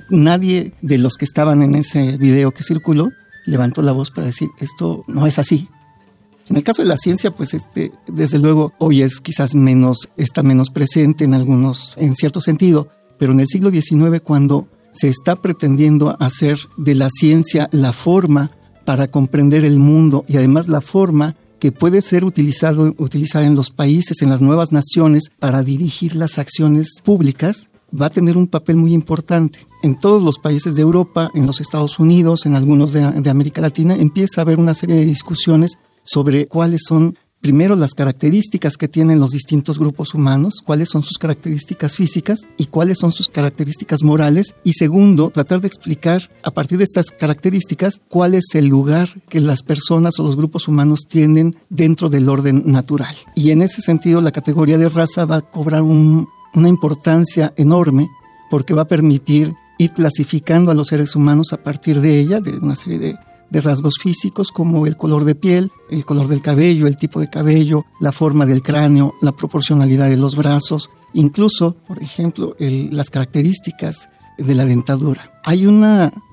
Nadie 0.08 0.72
de 0.82 0.98
los 0.98 1.14
que 1.14 1.24
estaban 1.24 1.62
en 1.62 1.74
ese 1.74 2.16
video 2.18 2.52
que 2.52 2.62
circuló 2.62 3.10
levantó 3.44 3.82
la 3.82 3.92
voz 3.92 4.10
para 4.10 4.28
decir 4.28 4.48
esto 4.60 5.04
no 5.06 5.26
es 5.26 5.38
así. 5.38 5.68
En 6.48 6.56
el 6.56 6.64
caso 6.64 6.82
de 6.82 6.88
la 6.88 6.96
ciencia, 6.96 7.30
pues 7.30 7.54
este, 7.54 7.92
desde 8.08 8.38
luego 8.38 8.72
hoy 8.78 9.02
es 9.02 9.20
quizás 9.20 9.54
menos, 9.54 10.08
está 10.16 10.42
menos 10.42 10.70
presente 10.70 11.24
en 11.24 11.34
algunos, 11.34 11.94
en 11.98 12.14
cierto 12.14 12.40
sentido, 12.40 12.88
pero 13.18 13.32
en 13.32 13.40
el 13.40 13.46
siglo 13.48 13.70
XIX 13.70 14.20
cuando 14.22 14.68
se 14.92 15.08
está 15.08 15.36
pretendiendo 15.36 16.16
hacer 16.20 16.58
de 16.76 16.94
la 16.94 17.08
ciencia 17.10 17.68
la 17.72 17.92
forma 17.92 18.50
para 18.84 19.08
comprender 19.08 19.64
el 19.64 19.78
mundo 19.78 20.24
y 20.28 20.36
además 20.36 20.68
la 20.68 20.80
forma 20.80 21.36
que 21.62 21.70
puede 21.70 22.02
ser 22.02 22.24
utilizado, 22.24 22.92
utilizada 22.98 23.46
en 23.46 23.54
los 23.54 23.70
países, 23.70 24.20
en 24.20 24.30
las 24.30 24.42
nuevas 24.42 24.72
naciones, 24.72 25.30
para 25.38 25.62
dirigir 25.62 26.16
las 26.16 26.36
acciones 26.38 27.00
públicas, 27.04 27.68
va 27.94 28.06
a 28.06 28.10
tener 28.10 28.36
un 28.36 28.48
papel 28.48 28.78
muy 28.78 28.92
importante. 28.92 29.60
En 29.84 29.96
todos 29.96 30.20
los 30.20 30.40
países 30.40 30.74
de 30.74 30.82
Europa, 30.82 31.30
en 31.34 31.46
los 31.46 31.60
Estados 31.60 32.00
Unidos, 32.00 32.46
en 32.46 32.56
algunos 32.56 32.92
de, 32.92 33.08
de 33.08 33.30
América 33.30 33.60
Latina, 33.60 33.94
empieza 33.94 34.40
a 34.40 34.42
haber 34.42 34.58
una 34.58 34.74
serie 34.74 34.96
de 34.96 35.04
discusiones 35.04 35.78
sobre 36.02 36.48
cuáles 36.48 36.80
son 36.84 37.16
primero 37.42 37.74
las 37.74 37.92
características 37.92 38.76
que 38.76 38.88
tienen 38.88 39.18
los 39.18 39.32
distintos 39.32 39.78
grupos 39.78 40.14
humanos, 40.14 40.62
cuáles 40.64 40.88
son 40.88 41.02
sus 41.02 41.18
características 41.18 41.96
físicas 41.96 42.46
y 42.56 42.66
cuáles 42.66 42.98
son 42.98 43.12
sus 43.12 43.28
características 43.28 44.02
morales. 44.02 44.54
Y 44.64 44.74
segundo, 44.74 45.30
tratar 45.30 45.60
de 45.60 45.66
explicar 45.66 46.30
a 46.44 46.52
partir 46.52 46.78
de 46.78 46.84
estas 46.84 47.10
características 47.10 48.00
cuál 48.08 48.34
es 48.34 48.46
el 48.54 48.66
lugar 48.66 49.08
que 49.28 49.40
las 49.40 49.62
personas 49.62 50.18
o 50.18 50.22
los 50.22 50.36
grupos 50.36 50.68
humanos 50.68 51.00
tienen 51.08 51.56
dentro 51.68 52.08
del 52.08 52.28
orden 52.28 52.62
natural. 52.64 53.14
Y 53.34 53.50
en 53.50 53.60
ese 53.60 53.82
sentido 53.82 54.20
la 54.20 54.32
categoría 54.32 54.78
de 54.78 54.88
raza 54.88 55.26
va 55.26 55.36
a 55.36 55.42
cobrar 55.42 55.82
una 55.82 56.68
importancia 56.68 57.52
enorme 57.56 58.08
porque 58.50 58.74
va 58.74 58.82
a 58.82 58.88
permitir 58.88 59.54
ir 59.78 59.92
clasificando 59.92 60.70
a 60.70 60.74
los 60.74 60.88
seres 60.88 61.16
humanos 61.16 61.52
a 61.52 61.56
partir 61.56 62.00
de 62.00 62.20
ella, 62.20 62.40
de 62.40 62.52
una 62.58 62.76
serie 62.76 62.98
de 62.98 63.16
de 63.52 63.60
rasgos 63.60 63.94
físicos 64.00 64.50
como 64.50 64.86
el 64.86 64.96
color 64.96 65.24
de 65.24 65.34
piel, 65.34 65.70
el 65.90 66.06
color 66.06 66.26
del 66.26 66.40
cabello, 66.40 66.86
el 66.86 66.96
tipo 66.96 67.20
de 67.20 67.28
cabello, 67.28 67.84
la 68.00 68.10
forma 68.10 68.46
del 68.46 68.62
cráneo, 68.62 69.14
la 69.20 69.32
proporcionalidad 69.32 70.08
de 70.08 70.16
los 70.16 70.36
brazos, 70.36 70.90
incluso, 71.12 71.76
por 71.86 72.02
ejemplo, 72.02 72.56
las 72.58 73.10
características 73.10 74.08
de 74.38 74.54
la 74.54 74.64
dentadura. 74.64 75.30
Hay 75.44 75.66
un 75.66 75.84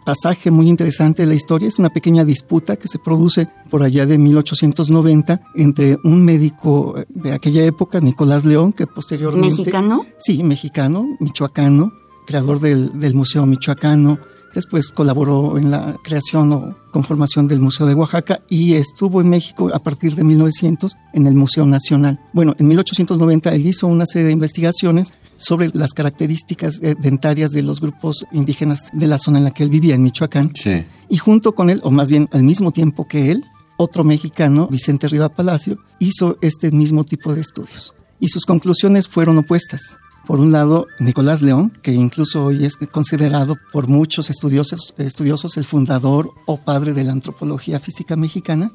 pasaje 0.05 0.49
muy 0.49 0.69
interesante 0.69 1.23
de 1.23 1.27
la 1.27 1.35
historia, 1.35 1.67
es 1.67 1.77
una 1.77 1.89
pequeña 1.89 2.23
disputa 2.23 2.77
que 2.77 2.87
se 2.87 2.99
produce 2.99 3.49
por 3.69 3.83
allá 3.83 4.05
de 4.05 4.17
1890 4.17 5.41
entre 5.55 5.97
un 6.05 6.23
médico 6.23 6.95
de 7.09 7.33
aquella 7.33 7.65
época, 7.65 7.99
Nicolás 7.99 8.45
León, 8.45 8.71
que 8.71 8.87
posteriormente... 8.87 9.57
¿Mexicano? 9.57 10.05
Sí, 10.19 10.41
mexicano, 10.41 11.17
michoacano, 11.19 11.91
creador 12.25 12.61
del, 12.61 12.97
del 12.97 13.13
Museo 13.13 13.45
Michoacano, 13.45 14.19
Después 14.53 14.89
colaboró 14.89 15.57
en 15.57 15.71
la 15.71 15.95
creación 16.03 16.51
o 16.53 16.75
conformación 16.91 17.47
del 17.47 17.59
Museo 17.59 17.85
de 17.85 17.93
Oaxaca 17.93 18.41
y 18.49 18.73
estuvo 18.73 19.21
en 19.21 19.29
México 19.29 19.69
a 19.73 19.79
partir 19.79 20.15
de 20.15 20.23
1900 20.23 20.97
en 21.13 21.27
el 21.27 21.35
Museo 21.35 21.65
Nacional. 21.65 22.19
Bueno, 22.33 22.55
en 22.57 22.67
1890 22.67 23.53
él 23.53 23.65
hizo 23.65 23.87
una 23.87 24.05
serie 24.05 24.27
de 24.27 24.33
investigaciones 24.33 25.13
sobre 25.37 25.69
las 25.73 25.93
características 25.93 26.79
eh, 26.81 26.95
dentarias 26.99 27.51
de 27.51 27.61
los 27.61 27.79
grupos 27.79 28.25
indígenas 28.31 28.81
de 28.91 29.07
la 29.07 29.19
zona 29.19 29.37
en 29.37 29.45
la 29.45 29.51
que 29.51 29.63
él 29.63 29.69
vivía, 29.69 29.95
en 29.95 30.03
Michoacán. 30.03 30.51
Sí. 30.55 30.85
Y 31.07 31.17
junto 31.17 31.53
con 31.53 31.69
él, 31.69 31.79
o 31.83 31.91
más 31.91 32.09
bien 32.09 32.27
al 32.31 32.43
mismo 32.43 32.71
tiempo 32.71 33.07
que 33.07 33.31
él, 33.31 33.45
otro 33.77 34.03
mexicano, 34.03 34.67
Vicente 34.67 35.07
Riva 35.07 35.29
Palacio, 35.29 35.77
hizo 35.99 36.37
este 36.41 36.71
mismo 36.71 37.05
tipo 37.05 37.33
de 37.33 37.41
estudios. 37.41 37.93
Y 38.19 38.27
sus 38.27 38.45
conclusiones 38.45 39.07
fueron 39.07 39.37
opuestas. 39.37 39.97
Por 40.29 40.41
un 40.41 40.51
lado, 40.51 40.85
Nicolás 40.99 41.41
León, 41.41 41.73
que 41.81 41.91
incluso 41.91 42.45
hoy 42.45 42.63
es 42.63 42.77
considerado 42.91 43.57
por 43.73 43.87
muchos 43.87 44.29
estudiosos, 44.29 44.93
estudiosos 44.99 45.57
el 45.57 45.65
fundador 45.65 46.29
o 46.45 46.57
padre 46.57 46.93
de 46.93 47.03
la 47.03 47.13
antropología 47.13 47.79
física 47.79 48.15
mexicana. 48.15 48.71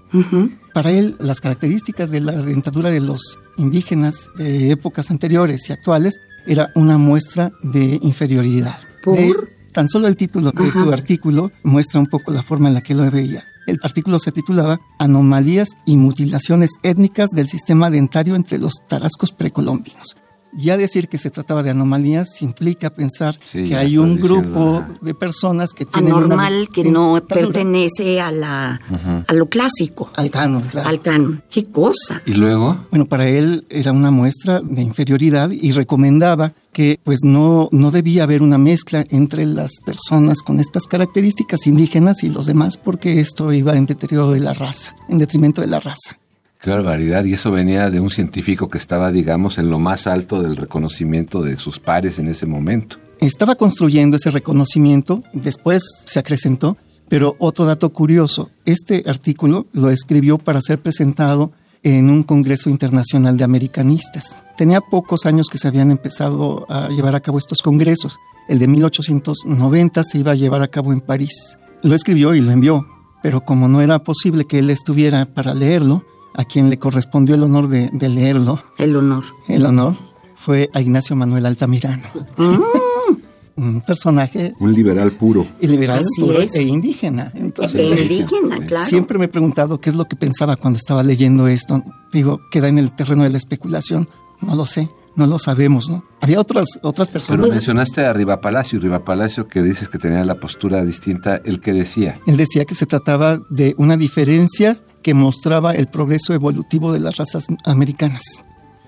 Para 0.74 0.90
él, 0.90 1.14
las 1.20 1.40
características 1.40 2.10
de 2.10 2.22
la 2.22 2.32
dentadura 2.32 2.90
de 2.90 2.98
los 2.98 3.38
indígenas 3.56 4.30
de 4.36 4.72
épocas 4.72 5.12
anteriores 5.12 5.70
y 5.70 5.72
actuales 5.72 6.16
era 6.44 6.72
una 6.74 6.98
muestra 6.98 7.52
de 7.62 8.00
inferioridad. 8.02 8.80
¿Por? 9.04 9.48
tan 9.70 9.88
solo 9.88 10.08
el 10.08 10.16
título 10.16 10.50
de 10.50 10.72
su 10.72 10.92
artículo 10.92 11.52
muestra 11.62 12.00
un 12.00 12.06
poco 12.08 12.32
la 12.32 12.42
forma 12.42 12.66
en 12.66 12.74
la 12.74 12.80
que 12.80 12.96
lo 12.96 13.08
veía. 13.08 13.44
El 13.68 13.78
artículo 13.84 14.18
se 14.18 14.32
titulaba 14.32 14.80
Anomalías 14.98 15.68
y 15.86 15.96
mutilaciones 15.98 16.70
étnicas 16.82 17.30
del 17.30 17.46
sistema 17.46 17.90
dentario 17.90 18.34
entre 18.34 18.58
los 18.58 18.72
tarascos 18.88 19.30
precolombinos 19.30 20.16
ya 20.56 20.76
decir 20.76 21.08
que 21.08 21.18
se 21.18 21.30
trataba 21.30 21.62
de 21.62 21.70
anomalías 21.70 22.42
implica 22.42 22.90
pensar 22.90 23.38
que 23.38 23.76
hay 23.76 23.98
un 23.98 24.18
grupo 24.20 24.84
de 25.00 25.14
personas 25.14 25.72
que 25.72 25.84
tienen 25.84 26.12
anormal 26.12 26.68
que 26.72 26.84
no 26.84 27.20
pertenece 27.26 28.20
a 28.20 28.30
la 28.30 28.80
a 29.26 29.32
lo 29.32 29.46
clásico. 29.46 30.10
Al 30.16 30.30
canon 30.30 30.62
al 30.84 31.00
canon. 31.00 31.42
Qué 31.50 31.66
cosa. 31.66 32.22
Y 32.26 32.34
luego 32.34 32.78
bueno 32.90 33.06
para 33.06 33.28
él 33.28 33.64
era 33.68 33.92
una 33.92 34.10
muestra 34.10 34.60
de 34.60 34.82
inferioridad 34.82 35.50
y 35.50 35.72
recomendaba 35.72 36.52
que 36.72 36.98
pues 37.04 37.20
no 37.22 37.68
no 37.72 37.90
debía 37.90 38.24
haber 38.24 38.42
una 38.42 38.58
mezcla 38.58 39.04
entre 39.10 39.46
las 39.46 39.72
personas 39.84 40.42
con 40.42 40.60
estas 40.60 40.86
características 40.86 41.66
indígenas 41.66 42.22
y 42.22 42.28
los 42.28 42.46
demás 42.46 42.76
porque 42.76 43.20
esto 43.20 43.52
iba 43.52 43.76
en 43.76 43.86
deterioro 43.86 44.32
de 44.32 44.40
la 44.40 44.54
raza 44.54 44.94
en 45.08 45.18
detrimento 45.18 45.60
de 45.60 45.68
la 45.68 45.80
raza 45.80 46.18
Qué 46.64 46.70
barbaridad. 46.70 47.26
Y 47.26 47.34
eso 47.34 47.50
venía 47.50 47.90
de 47.90 48.00
un 48.00 48.08
científico 48.08 48.70
que 48.70 48.78
estaba, 48.78 49.12
digamos, 49.12 49.58
en 49.58 49.68
lo 49.68 49.78
más 49.78 50.06
alto 50.06 50.40
del 50.40 50.56
reconocimiento 50.56 51.42
de 51.42 51.58
sus 51.58 51.78
pares 51.78 52.18
en 52.18 52.26
ese 52.26 52.46
momento. 52.46 52.96
Estaba 53.20 53.54
construyendo 53.54 54.16
ese 54.16 54.30
reconocimiento, 54.30 55.22
después 55.34 55.82
se 56.06 56.18
acrecentó, 56.18 56.78
pero 57.06 57.36
otro 57.38 57.66
dato 57.66 57.92
curioso, 57.92 58.48
este 58.64 59.04
artículo 59.06 59.66
lo 59.74 59.90
escribió 59.90 60.38
para 60.38 60.62
ser 60.62 60.80
presentado 60.80 61.52
en 61.82 62.08
un 62.08 62.22
Congreso 62.22 62.70
Internacional 62.70 63.36
de 63.36 63.44
Americanistas. 63.44 64.42
Tenía 64.56 64.80
pocos 64.80 65.26
años 65.26 65.48
que 65.50 65.58
se 65.58 65.68
habían 65.68 65.90
empezado 65.90 66.64
a 66.70 66.88
llevar 66.88 67.14
a 67.14 67.20
cabo 67.20 67.36
estos 67.36 67.60
congresos. 67.60 68.16
El 68.48 68.58
de 68.58 68.68
1890 68.68 70.02
se 70.02 70.16
iba 70.16 70.32
a 70.32 70.34
llevar 70.34 70.62
a 70.62 70.68
cabo 70.68 70.94
en 70.94 71.02
París. 71.02 71.58
Lo 71.82 71.94
escribió 71.94 72.34
y 72.34 72.40
lo 72.40 72.52
envió, 72.52 72.86
pero 73.22 73.42
como 73.42 73.68
no 73.68 73.82
era 73.82 73.98
posible 73.98 74.46
que 74.46 74.60
él 74.60 74.70
estuviera 74.70 75.26
para 75.26 75.52
leerlo, 75.52 76.06
a 76.34 76.44
quien 76.44 76.68
le 76.68 76.78
correspondió 76.78 77.34
el 77.34 77.42
honor 77.42 77.68
de, 77.68 77.90
leerlo. 78.08 78.62
El 78.78 78.96
honor. 78.96 79.24
El 79.48 79.64
honor 79.66 79.94
fue 80.36 80.68
a 80.74 80.80
Ignacio 80.80 81.16
Manuel 81.16 81.46
Altamirano. 81.46 82.04
Mm. 82.36 82.60
Un 83.56 83.80
personaje. 83.82 84.52
Un 84.58 84.74
liberal 84.74 85.12
puro. 85.12 85.46
Y 85.60 85.68
liberal 85.68 86.02
puro 86.18 86.40
e 86.40 86.62
indígena. 86.62 87.30
Entonces, 87.34 87.80
e 87.80 88.02
indígena, 88.02 88.58
claro. 88.66 88.86
Siempre 88.86 89.16
me 89.16 89.26
he 89.26 89.28
preguntado 89.28 89.80
qué 89.80 89.90
es 89.90 89.96
lo 89.96 90.06
que 90.06 90.16
pensaba 90.16 90.56
cuando 90.56 90.76
estaba 90.76 91.04
leyendo 91.04 91.46
esto. 91.46 91.82
Digo, 92.12 92.40
queda 92.50 92.66
en 92.66 92.78
el 92.78 92.92
terreno 92.96 93.22
de 93.22 93.30
la 93.30 93.38
especulación. 93.38 94.08
No 94.40 94.56
lo 94.56 94.66
sé. 94.66 94.90
no 95.16 95.28
lo 95.28 95.38
sabemos, 95.38 95.88
¿no? 95.88 96.04
Había 96.20 96.40
otras, 96.40 96.66
otras 96.82 97.08
Pero 97.08 97.20
personas. 97.20 97.50
mencionaste 97.50 98.04
a 98.04 98.12
Riva 98.12 98.40
Palacio, 98.40 98.80
Riva 98.80 99.04
Palacio 99.04 99.46
que 99.46 99.62
dices 99.62 99.88
que 99.88 99.98
tenía 99.98 100.24
la 100.24 100.40
postura 100.40 100.84
distinta, 100.84 101.40
el 101.44 101.60
que 101.60 101.72
decía. 101.72 102.18
Él 102.26 102.36
decía 102.36 102.64
que 102.64 102.74
se 102.74 102.86
trataba 102.86 103.40
de 103.48 103.76
una 103.78 103.96
diferencia 103.96 104.80
que 105.04 105.14
mostraba 105.14 105.72
el 105.72 105.86
progreso 105.86 106.32
evolutivo 106.34 106.92
de 106.92 106.98
las 106.98 107.16
razas 107.18 107.46
americanas. 107.64 108.22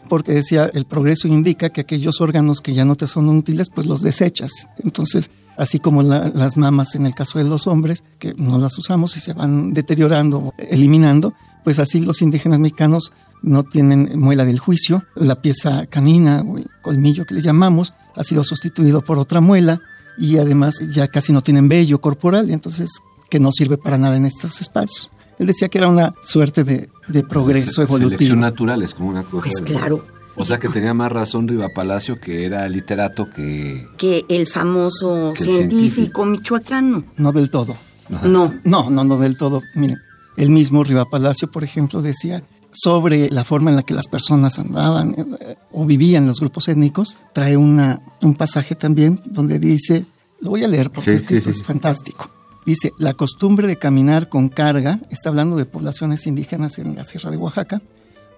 Porque 0.09 0.33
decía, 0.33 0.71
el 0.73 0.85
progreso 0.87 1.29
indica 1.29 1.69
que 1.71 1.83
aquellos 1.83 2.21
órganos 2.21 2.61
que 2.61 2.75
ya 2.75 2.85
no 2.85 2.95
te 2.97 3.07
son 3.07 3.29
útiles, 3.29 3.69
pues 3.73 3.87
los 3.87 4.03
desechas. 4.03 4.51
Entonces, 4.83 5.31
así 5.57 5.79
como 5.79 6.03
la- 6.03 6.29
las 6.31 6.57
mamas 6.57 6.95
en 6.95 7.07
el 7.07 7.15
caso 7.15 7.39
de 7.39 7.45
los 7.45 7.67
hombres, 7.67 8.03
que 8.19 8.33
no 8.35 8.59
las 8.59 8.79
usamos 8.79 9.17
y 9.17 9.21
se 9.21 9.33
van 9.33 9.73
deteriorando, 9.75 10.55
eliminando, 10.59 11.35
pues 11.65 11.79
así 11.79 12.01
los 12.01 12.23
indígenas 12.23 12.61
mexicanos 12.61 13.13
no 13.43 13.65
tienen 13.65 14.19
muela 14.19 14.45
del 14.45 14.59
juicio. 14.61 15.05
La 15.17 15.43
pieza 15.43 15.87
canina 15.87 16.43
o 16.47 16.57
el 16.59 16.69
colmillo 16.83 17.27
que 17.27 17.35
le 17.35 17.43
llamamos 17.43 17.93
ha 18.15 18.23
sido 18.25 18.43
sustituido 18.45 19.03
por 19.05 19.19
otra 19.19 19.41
muela 19.41 19.81
y 20.19 20.39
además 20.39 20.77
ya 20.93 21.09
casi 21.09 21.33
no 21.33 21.43
tienen 21.43 21.69
vello 21.69 22.01
corporal, 22.01 22.51
entonces 22.51 22.89
que 23.29 23.41
no 23.41 23.51
sirve 23.53 23.77
para 23.77 23.99
nada 23.99 24.17
en 24.17 24.25
estos 24.25 24.61
espacios. 24.61 25.11
Él 25.39 25.47
decía 25.47 25.69
que 25.69 25.79
era 25.79 25.89
una 25.89 26.15
suerte 26.23 26.65
de, 26.65 26.89
de 27.09 27.23
progreso 27.23 27.73
Se- 27.73 27.83
evolutivo. 27.83 28.11
Selección 28.11 28.41
natural 28.41 28.83
es 28.83 28.95
como 28.95 29.11
una 29.11 29.23
cosa. 29.23 29.49
Pues 29.51 29.65
de- 29.65 29.73
claro. 29.73 30.05
O 30.39 30.45
sea 30.45 30.59
que 30.59 30.69
tenía 30.69 30.93
más 30.93 31.11
razón 31.11 31.49
Riva 31.49 31.69
Palacio, 31.75 32.21
que 32.21 32.45
era 32.45 32.69
literato 32.69 33.29
que. 33.31 33.87
Que 33.97 34.25
el 34.29 34.47
famoso 34.47 35.33
Que 35.35 35.45
científico, 35.45 35.79
científico. 35.79 36.25
michoacano. 36.27 37.05
No 37.17 37.33
del 37.33 37.49
todo. 37.51 37.77
No. 38.23 38.53
No, 38.65 38.91
no, 38.91 39.03
no 39.05 39.19
del 39.19 39.37
todo. 39.37 39.63
Miren, 39.75 39.99
el 40.37 40.51
mismo 40.51 40.85
Riva 40.85 41.07
Palacio, 41.09 41.51
por 41.51 41.65
ejemplo, 41.65 42.03
decía 42.03 42.43
sobre 42.71 43.31
la 43.31 43.45
forma 43.45 43.71
en 43.71 43.77
la 43.77 43.83
que 43.83 43.95
las 43.95 44.07
personas 44.09 44.59
andaban 44.59 45.15
eh, 45.41 45.57
o 45.73 45.87
vivían 45.87 46.27
los 46.27 46.39
grupos 46.41 46.69
étnicos. 46.69 47.17
Trae 47.33 47.57
una, 47.57 48.01
un 48.21 48.35
pasaje 48.35 48.75
también 48.75 49.21
donde 49.25 49.59
dice, 49.59 50.05
lo 50.43 50.51
voy 50.51 50.65
a 50.65 50.69
leer 50.69 50.91
porque 50.91 51.13
Sí, 51.13 51.17
es 51.17 51.23
que 51.23 51.29
sí, 51.29 51.35
esto 51.39 51.53
sí. 51.55 51.61
es 51.61 51.67
fantástico. 51.67 52.31
Dice, 52.67 52.93
la 52.99 53.15
costumbre 53.15 53.69
de 53.69 53.77
caminar 53.77 54.29
con 54.29 54.49
carga, 54.49 54.99
está 55.09 55.29
hablando 55.29 55.57
de 55.57 55.67
poblaciones 55.67 56.27
indígenas 56.27 56.81
en 56.81 56.97
la 56.97 57.05
Sierra 57.05 57.31
de 57.31 57.37
Oaxaca, 57.37 57.81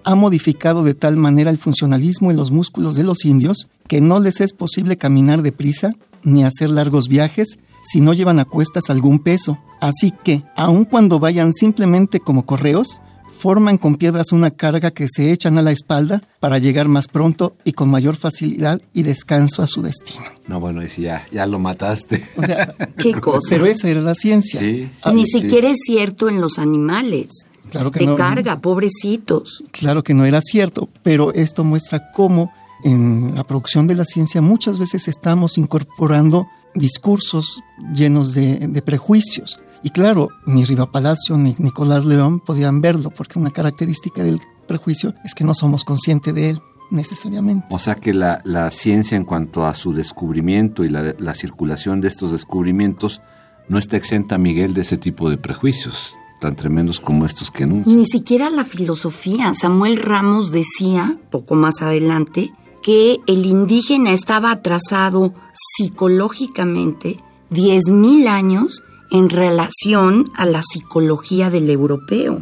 ha 0.04 0.14
modificado 0.14 0.84
de 0.84 0.92
tal 0.92 1.16
manera 1.16 1.50
el 1.50 1.56
funcionalismo 1.56 2.30
en 2.30 2.36
los 2.36 2.50
músculos 2.50 2.94
de 2.94 3.04
los 3.04 3.24
indios 3.24 3.68
que 3.88 4.02
no 4.02 4.20
les 4.20 4.42
es 4.42 4.52
posible 4.52 4.98
caminar 4.98 5.40
deprisa 5.40 5.92
ni 6.22 6.44
hacer 6.44 6.70
largos 6.70 7.08
viajes 7.08 7.58
si 7.90 8.00
no 8.00 8.12
llevan 8.12 8.38
a 8.38 8.44
cuestas 8.44 8.90
algún 8.90 9.18
peso. 9.18 9.58
Así 9.80 10.12
que, 10.24 10.44
aun 10.56 10.84
cuando 10.84 11.18
vayan 11.18 11.54
simplemente 11.54 12.20
como 12.20 12.44
correos, 12.44 13.00
forman 13.38 13.78
con 13.78 13.96
piedras 13.96 14.32
una 14.32 14.50
carga 14.50 14.90
que 14.90 15.06
se 15.08 15.32
echan 15.32 15.58
a 15.58 15.62
la 15.62 15.70
espalda 15.70 16.22
para 16.40 16.58
llegar 16.58 16.88
más 16.88 17.06
pronto 17.08 17.56
y 17.64 17.72
con 17.72 17.88
mayor 17.88 18.16
facilidad 18.16 18.80
y 18.92 19.02
descanso 19.04 19.62
a 19.62 19.66
su 19.66 19.80
destino. 19.82 20.24
No, 20.46 20.60
bueno, 20.60 20.82
y 20.82 20.88
si 20.88 21.02
ya, 21.02 21.26
ya 21.30 21.46
lo 21.46 21.58
mataste. 21.58 22.22
O 22.36 22.42
sea, 22.44 22.74
Qué 22.98 23.12
cosa. 23.14 23.46
pero 23.50 23.66
esa 23.66 23.88
era 23.88 24.00
la 24.00 24.14
ciencia. 24.14 24.60
Sí, 24.60 24.90
Ah, 25.02 25.12
Ni 25.12 25.26
sí. 25.26 25.40
siquiera 25.40 25.70
es 25.70 25.78
cierto 25.84 26.28
en 26.28 26.40
los 26.40 26.58
animales. 26.58 27.30
Claro 27.70 27.90
que 27.90 28.00
de 28.00 28.06
no. 28.06 28.16
carga, 28.16 28.60
pobrecitos. 28.60 29.62
Claro 29.72 30.02
que 30.02 30.14
no 30.14 30.24
era 30.24 30.40
cierto, 30.42 30.88
pero 31.02 31.32
esto 31.34 31.64
muestra 31.64 32.10
cómo 32.12 32.50
en 32.82 33.34
la 33.34 33.44
producción 33.44 33.86
de 33.86 33.94
la 33.94 34.04
ciencia 34.04 34.40
muchas 34.40 34.78
veces 34.78 35.06
estamos 35.08 35.58
incorporando 35.58 36.46
discursos 36.74 37.60
llenos 37.92 38.34
de, 38.34 38.56
de 38.68 38.82
prejuicios. 38.82 39.60
Y 39.82 39.90
claro, 39.90 40.28
ni 40.46 40.64
Riva 40.64 40.90
Palacio 40.90 41.36
ni 41.36 41.54
Nicolás 41.58 42.04
León 42.04 42.40
podían 42.40 42.80
verlo, 42.80 43.10
porque 43.10 43.38
una 43.38 43.50
característica 43.50 44.22
del 44.22 44.40
prejuicio 44.66 45.14
es 45.24 45.34
que 45.34 45.44
no 45.44 45.54
somos 45.54 45.84
conscientes 45.84 46.34
de 46.34 46.50
él 46.50 46.62
necesariamente. 46.90 47.66
O 47.70 47.78
sea 47.78 47.94
que 47.94 48.14
la, 48.14 48.40
la 48.44 48.70
ciencia 48.70 49.16
en 49.16 49.24
cuanto 49.24 49.66
a 49.66 49.74
su 49.74 49.92
descubrimiento 49.92 50.84
y 50.84 50.88
la, 50.88 51.14
la 51.18 51.34
circulación 51.34 52.00
de 52.00 52.08
estos 52.08 52.32
descubrimientos 52.32 53.20
no 53.68 53.78
está 53.78 53.96
exenta, 53.96 54.38
Miguel, 54.38 54.74
de 54.74 54.80
ese 54.80 54.96
tipo 54.96 55.28
de 55.28 55.36
prejuicios 55.36 56.16
tan 56.40 56.56
tremendos 56.56 57.00
como 57.00 57.26
estos 57.26 57.50
que 57.50 57.64
enuncia. 57.64 57.94
Ni 57.94 58.06
siquiera 58.06 58.48
la 58.50 58.64
filosofía. 58.64 59.54
Samuel 59.54 59.96
Ramos 59.96 60.50
decía, 60.50 61.16
poco 61.30 61.54
más 61.54 61.82
adelante, 61.82 62.52
que 62.82 63.18
el 63.26 63.44
indígena 63.44 64.12
estaba 64.12 64.52
atrasado 64.52 65.34
psicológicamente 65.52 67.20
10.000 67.50 68.28
años 68.28 68.84
en 69.10 69.30
relación 69.30 70.30
a 70.34 70.46
la 70.46 70.62
psicología 70.62 71.50
del 71.50 71.70
europeo. 71.70 72.40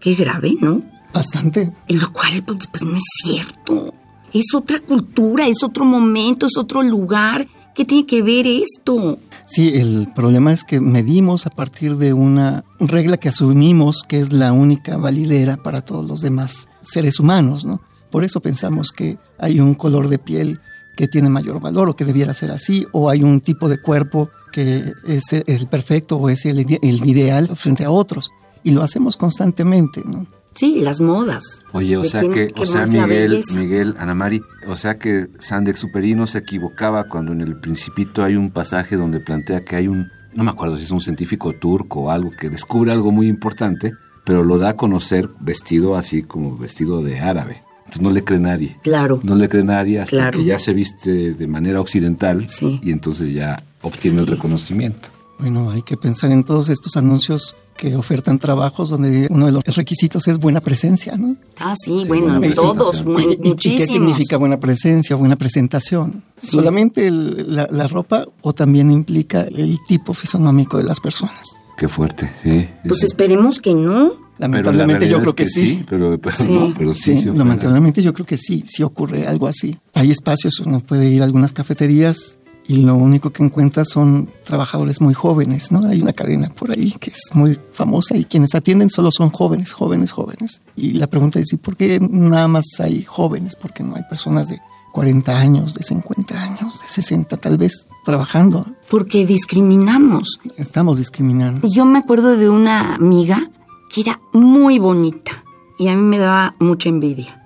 Qué 0.00 0.14
grave, 0.14 0.56
¿no? 0.60 0.82
Bastante. 1.12 1.72
Y 1.88 1.98
lo 1.98 2.12
cual, 2.12 2.42
pues, 2.46 2.66
pues, 2.66 2.82
no 2.82 2.96
es 2.96 3.04
cierto. 3.22 3.94
Es 4.32 4.54
otra 4.54 4.78
cultura, 4.80 5.46
es 5.46 5.62
otro 5.62 5.84
momento, 5.84 6.46
es 6.46 6.56
otro 6.56 6.82
lugar. 6.82 7.46
¿Qué 7.74 7.84
tiene 7.84 8.06
que 8.06 8.22
ver 8.22 8.46
esto? 8.46 9.18
Sí, 9.46 9.72
el 9.74 10.08
problema 10.14 10.52
es 10.52 10.64
que 10.64 10.80
medimos 10.80 11.46
a 11.46 11.50
partir 11.50 11.96
de 11.96 12.12
una 12.12 12.64
regla 12.78 13.16
que 13.16 13.28
asumimos 13.28 14.02
que 14.06 14.20
es 14.20 14.32
la 14.32 14.52
única 14.52 14.96
validera 14.96 15.56
para 15.56 15.82
todos 15.82 16.06
los 16.06 16.20
demás 16.20 16.68
seres 16.82 17.18
humanos, 17.18 17.64
¿no? 17.64 17.80
Por 18.10 18.24
eso 18.24 18.40
pensamos 18.40 18.92
que 18.92 19.18
hay 19.38 19.60
un 19.60 19.74
color 19.74 20.08
de 20.08 20.18
piel 20.18 20.60
que 20.96 21.08
tiene 21.08 21.30
mayor 21.30 21.60
valor 21.60 21.88
o 21.88 21.96
que 21.96 22.04
debiera 22.04 22.34
ser 22.34 22.50
así, 22.50 22.86
o 22.92 23.08
hay 23.08 23.22
un 23.22 23.40
tipo 23.40 23.68
de 23.68 23.80
cuerpo 23.80 24.30
que 24.52 24.92
es 25.06 25.32
el 25.32 25.66
perfecto 25.66 26.16
o 26.16 26.28
es 26.28 26.44
el, 26.46 26.60
ide- 26.60 26.78
el 26.82 27.04
ideal 27.08 27.48
frente 27.56 27.84
a 27.84 27.90
otros. 27.90 28.30
Y 28.62 28.70
lo 28.70 28.82
hacemos 28.82 29.16
constantemente, 29.16 30.02
¿no? 30.04 30.26
Sí, 30.54 30.80
las 30.80 31.00
modas. 31.00 31.60
Oye, 31.72 31.96
o 31.96 32.02
¿De 32.02 32.08
sea 32.08 32.20
quién- 32.20 32.32
que, 32.32 32.52
o 32.60 32.66
sea, 32.66 32.84
Miguel? 32.86 33.42
Miguel, 33.56 33.94
Ana 33.98 34.14
Mari, 34.14 34.42
o 34.68 34.76
sea 34.76 34.98
que 34.98 35.26
Sandex 35.38 35.80
Superino 35.80 36.26
se 36.26 36.38
equivocaba 36.38 37.04
cuando 37.08 37.32
en 37.32 37.40
el 37.40 37.56
Principito 37.58 38.22
hay 38.22 38.36
un 38.36 38.50
pasaje 38.50 38.96
donde 38.96 39.18
plantea 39.18 39.64
que 39.64 39.76
hay 39.76 39.88
un, 39.88 40.08
no 40.34 40.44
me 40.44 40.50
acuerdo 40.50 40.76
si 40.76 40.84
es 40.84 40.90
un 40.90 41.00
científico 41.00 41.52
turco 41.54 42.02
o 42.02 42.10
algo 42.10 42.30
que 42.38 42.50
descubre 42.50 42.92
algo 42.92 43.10
muy 43.10 43.28
importante, 43.28 43.92
pero 44.24 44.44
lo 44.44 44.58
da 44.58 44.68
a 44.70 44.76
conocer 44.76 45.30
vestido 45.40 45.96
así 45.96 46.22
como 46.22 46.56
vestido 46.58 47.02
de 47.02 47.18
árabe. 47.18 47.62
Entonces 47.78 48.02
no 48.02 48.10
le 48.10 48.22
cree 48.22 48.38
nadie. 48.38 48.78
Claro. 48.82 49.20
No 49.22 49.34
le 49.34 49.48
cree 49.48 49.64
nadie 49.64 50.00
hasta 50.00 50.16
Claro. 50.16 50.38
que 50.38 50.44
ya 50.44 50.58
se 50.58 50.72
viste 50.74 51.32
de 51.34 51.46
manera 51.46 51.80
occidental 51.80 52.48
Sí. 52.48 52.78
y 52.82 52.90
entonces 52.92 53.32
ya 53.34 53.58
obtiene 53.82 54.20
el 54.20 54.26
Sí. 54.26 54.32
reconocimiento. 54.32 55.08
Bueno, 55.38 55.70
hay 55.70 55.82
que 55.82 55.96
pensar 55.96 56.30
en 56.30 56.44
todos 56.44 56.68
estos 56.68 56.96
anuncios 56.96 57.56
que 57.76 57.96
ofertan 57.96 58.38
trabajos 58.38 58.90
donde 58.90 59.26
uno 59.28 59.46
de 59.46 59.52
los 59.52 59.64
requisitos 59.64 60.28
es 60.28 60.38
buena 60.38 60.60
presencia, 60.60 61.16
¿no? 61.16 61.34
Ah, 61.58 61.74
sí, 61.76 62.02
Sí, 62.02 62.04
bueno, 62.06 62.38
buena 62.38 62.54
todos, 62.54 63.02
presentación. 63.02 63.12
mu- 63.12 63.20
¿Y, 63.44 63.48
muchísimos. 63.48 63.80
qué 63.80 63.86
significa 63.92 64.36
buena 64.36 64.60
presencia, 64.60 65.16
buena 65.16 65.34
presentación? 65.36 66.22
Sí. 66.36 66.48
¿Solamente 66.48 67.08
el- 67.08 67.56
la, 67.56 67.66
la 67.72 67.88
ropa 67.88 68.26
o 68.42 68.52
también 68.52 68.90
implica 68.92 69.40
el 69.42 69.78
tipo 69.88 70.14
fisonómico 70.14 70.78
de 70.78 70.84
las 70.84 71.00
personas? 71.00 71.54
Qué 71.76 71.88
fuerte, 71.88 72.30
sí. 72.44 72.68
Pues 72.86 73.00
Sí. 73.00 73.06
esperemos 73.06 73.58
que 73.58 73.74
no. 73.74 74.12
Lamentablemente 74.38 75.08
yo 75.08 75.18
creo 75.18 75.30
es 75.30 75.34
que, 75.34 75.46
sí. 75.46 75.84
pero, 75.88 76.18
pero 76.22 76.36
Sí. 76.36 76.52
no, 76.52 76.74
pero 76.76 76.94
sí, 76.94 77.16
Sí, 77.16 77.18
sí 77.22 77.30
lamentablemente 77.30 78.02
yo 78.02 78.12
creo 78.12 78.26
que 78.26 78.38
sí, 78.38 78.62
sí 78.66 78.82
ocurre 78.84 79.26
algo 79.26 79.48
así. 79.48 79.78
Hay 79.94 80.10
espacios, 80.10 80.60
uno 80.60 80.78
puede 80.80 81.08
ir 81.08 81.22
a 81.22 81.24
algunas 81.24 81.52
cafeterías 81.52 82.38
y 82.66 82.76
lo 82.76 82.94
único 82.94 83.30
que 83.30 83.42
encuentra 83.42 83.84
son 83.84 84.30
trabajadores 84.44 85.00
muy 85.00 85.14
jóvenes, 85.14 85.72
¿no? 85.72 85.86
Hay 85.86 86.00
una 86.00 86.12
cadena 86.12 86.48
por 86.48 86.70
ahí 86.70 86.92
que 86.92 87.10
es 87.10 87.34
muy 87.34 87.58
famosa 87.72 88.16
y 88.16 88.24
quienes 88.24 88.54
atienden 88.54 88.88
solo 88.88 89.10
son 89.10 89.30
jóvenes, 89.30 89.72
jóvenes, 89.72 90.12
jóvenes. 90.12 90.62
Y 90.76 90.92
la 90.92 91.08
pregunta 91.08 91.40
es, 91.40 91.52
¿y 91.52 91.56
por 91.56 91.76
qué 91.76 91.98
nada 92.00 92.48
más 92.48 92.64
hay 92.78 93.02
jóvenes? 93.02 93.56
¿Por 93.56 93.72
qué 93.72 93.82
no 93.82 93.96
hay 93.96 94.04
personas 94.04 94.48
de 94.48 94.60
40 94.92 95.36
años, 95.36 95.74
de 95.74 95.82
50 95.82 96.40
años, 96.40 96.80
de 96.80 96.88
60 96.88 97.36
tal 97.36 97.58
vez 97.58 97.86
trabajando? 98.04 98.66
Porque 98.88 99.26
discriminamos. 99.26 100.38
Estamos 100.56 100.98
discriminando. 100.98 101.66
Yo 101.68 101.84
me 101.84 101.98
acuerdo 101.98 102.36
de 102.36 102.48
una 102.48 102.94
amiga 102.94 103.50
que 103.92 104.02
era 104.02 104.20
muy 104.32 104.78
bonita 104.78 105.44
y 105.78 105.88
a 105.88 105.96
mí 105.96 106.02
me 106.02 106.18
daba 106.18 106.54
mucha 106.60 106.88
envidia. 106.88 107.38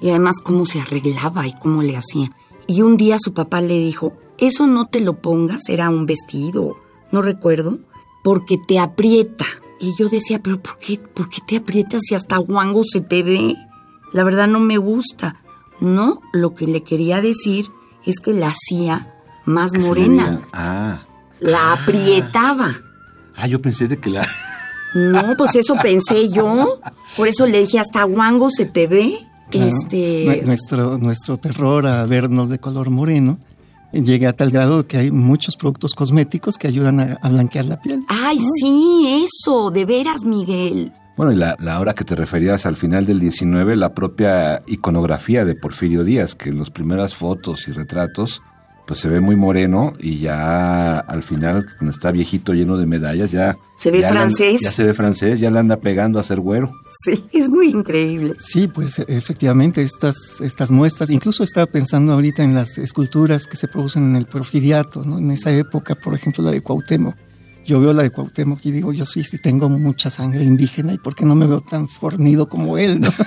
Y 0.00 0.10
además 0.10 0.38
cómo 0.38 0.66
se 0.66 0.80
arreglaba 0.80 1.48
y 1.48 1.54
cómo 1.54 1.82
le 1.82 1.96
hacía. 1.96 2.30
Y 2.68 2.82
un 2.82 2.96
día 2.96 3.16
su 3.18 3.34
papá 3.34 3.60
le 3.60 3.76
dijo, 3.78 4.12
eso 4.46 4.66
no 4.66 4.86
te 4.86 5.00
lo 5.00 5.18
pongas, 5.20 5.68
era 5.68 5.88
un 5.90 6.06
vestido, 6.06 6.76
no 7.10 7.22
recuerdo, 7.22 7.78
porque 8.24 8.56
te 8.68 8.78
aprieta. 8.78 9.46
Y 9.80 9.94
yo 9.98 10.08
decía, 10.08 10.40
pero 10.42 10.60
¿por 10.62 10.78
qué, 10.78 10.98
por 10.98 11.28
qué 11.28 11.40
te 11.46 11.56
aprietas 11.56 12.02
si 12.04 12.14
hasta 12.14 12.36
guango 12.38 12.82
se 12.84 13.00
te 13.00 13.22
ve? 13.22 13.56
La 14.12 14.22
verdad 14.24 14.46
no 14.46 14.60
me 14.60 14.78
gusta. 14.78 15.40
No, 15.80 16.20
lo 16.32 16.54
que 16.54 16.66
le 16.66 16.82
quería 16.84 17.20
decir 17.20 17.66
es 18.06 18.20
que 18.20 18.32
la 18.32 18.52
hacía 18.52 19.12
más 19.44 19.72
morena. 19.76 20.42
Ah. 20.52 21.00
La 21.40 21.72
aprietaba. 21.72 22.76
Ah, 23.34 23.48
yo 23.48 23.60
pensé 23.60 23.88
de 23.88 23.98
que 23.98 24.10
la... 24.10 24.26
No, 24.94 25.34
pues 25.38 25.54
eso 25.54 25.74
pensé 25.82 26.28
yo. 26.28 26.78
Por 27.16 27.26
eso 27.26 27.46
le 27.46 27.60
dije, 27.60 27.78
hasta 27.78 28.04
guango 28.04 28.50
se 28.50 28.66
te 28.66 28.86
ve. 28.86 29.10
Claro. 29.50 29.68
Este. 29.74 30.26
Nue- 30.26 30.42
Nuestro, 30.44 30.98
nuestro 30.98 31.38
terror 31.38 31.86
a 31.86 32.04
vernos 32.04 32.50
de 32.50 32.58
color 32.58 32.90
moreno 32.90 33.38
llega 33.92 34.30
a 34.30 34.32
tal 34.32 34.50
grado 34.50 34.86
que 34.86 34.98
hay 34.98 35.10
muchos 35.10 35.56
productos 35.56 35.94
cosméticos 35.94 36.58
que 36.58 36.68
ayudan 36.68 37.00
a, 37.00 37.18
a 37.22 37.28
blanquear 37.28 37.66
la 37.66 37.80
piel. 37.80 38.02
Ay, 38.08 38.38
sí, 38.38 39.26
eso, 39.26 39.70
de 39.70 39.84
veras, 39.84 40.24
Miguel. 40.24 40.92
Bueno, 41.16 41.32
y 41.32 41.36
la, 41.36 41.56
la 41.60 41.78
hora 41.78 41.94
que 41.94 42.04
te 42.04 42.16
referías 42.16 42.64
al 42.64 42.76
final 42.76 43.04
del 43.04 43.20
19, 43.20 43.76
la 43.76 43.92
propia 43.92 44.62
iconografía 44.66 45.44
de 45.44 45.54
Porfirio 45.54 46.04
Díaz, 46.04 46.34
que 46.34 46.48
en 46.48 46.58
las 46.58 46.70
primeras 46.70 47.14
fotos 47.14 47.68
y 47.68 47.72
retratos 47.72 48.40
pues 48.86 49.00
se 49.00 49.08
ve 49.08 49.20
muy 49.20 49.36
moreno 49.36 49.92
y 49.98 50.18
ya 50.18 50.98
al 50.98 51.22
final, 51.22 51.66
cuando 51.78 51.92
está 51.92 52.10
viejito 52.10 52.52
lleno 52.52 52.76
de 52.76 52.86
medallas, 52.86 53.30
ya... 53.30 53.56
Se 53.76 53.90
ve 53.90 54.00
ya 54.00 54.10
francés. 54.10 54.60
ya 54.60 54.70
se 54.70 54.84
ve 54.84 54.94
francés, 54.94 55.40
ya 55.40 55.50
le 55.50 55.58
anda 55.58 55.78
pegando 55.78 56.18
a 56.18 56.22
ser 56.22 56.40
güero. 56.40 56.72
Sí, 57.04 57.24
es 57.32 57.48
muy 57.48 57.70
increíble. 57.70 58.34
Sí, 58.38 58.68
pues 58.68 58.98
efectivamente 58.98 59.82
estas, 59.82 60.40
estas 60.40 60.70
muestras, 60.70 61.10
incluso 61.10 61.44
estaba 61.44 61.66
pensando 61.66 62.12
ahorita 62.12 62.42
en 62.42 62.54
las 62.54 62.78
esculturas 62.78 63.46
que 63.46 63.56
se 63.56 63.68
producen 63.68 64.04
en 64.10 64.16
el 64.16 64.26
porfiriato, 64.26 65.04
¿no? 65.04 65.18
en 65.18 65.30
esa 65.30 65.50
época, 65.52 65.94
por 65.94 66.14
ejemplo 66.14 66.44
la 66.44 66.50
de 66.50 66.60
Cuauhtémoc. 66.60 67.14
Yo 67.64 67.80
veo 67.80 67.92
la 67.92 68.02
de 68.02 68.10
Cuauhtémoc 68.10 68.64
y 68.66 68.72
digo, 68.72 68.92
yo 68.92 69.06
sí, 69.06 69.22
sí 69.22 69.38
tengo 69.38 69.68
mucha 69.68 70.10
sangre 70.10 70.42
indígena 70.42 70.92
y 70.92 70.98
¿por 70.98 71.14
qué 71.14 71.24
no 71.24 71.36
me 71.36 71.46
veo 71.46 71.60
tan 71.60 71.86
fornido 71.88 72.48
como 72.48 72.78
él? 72.78 73.00
¿no? 73.00 73.10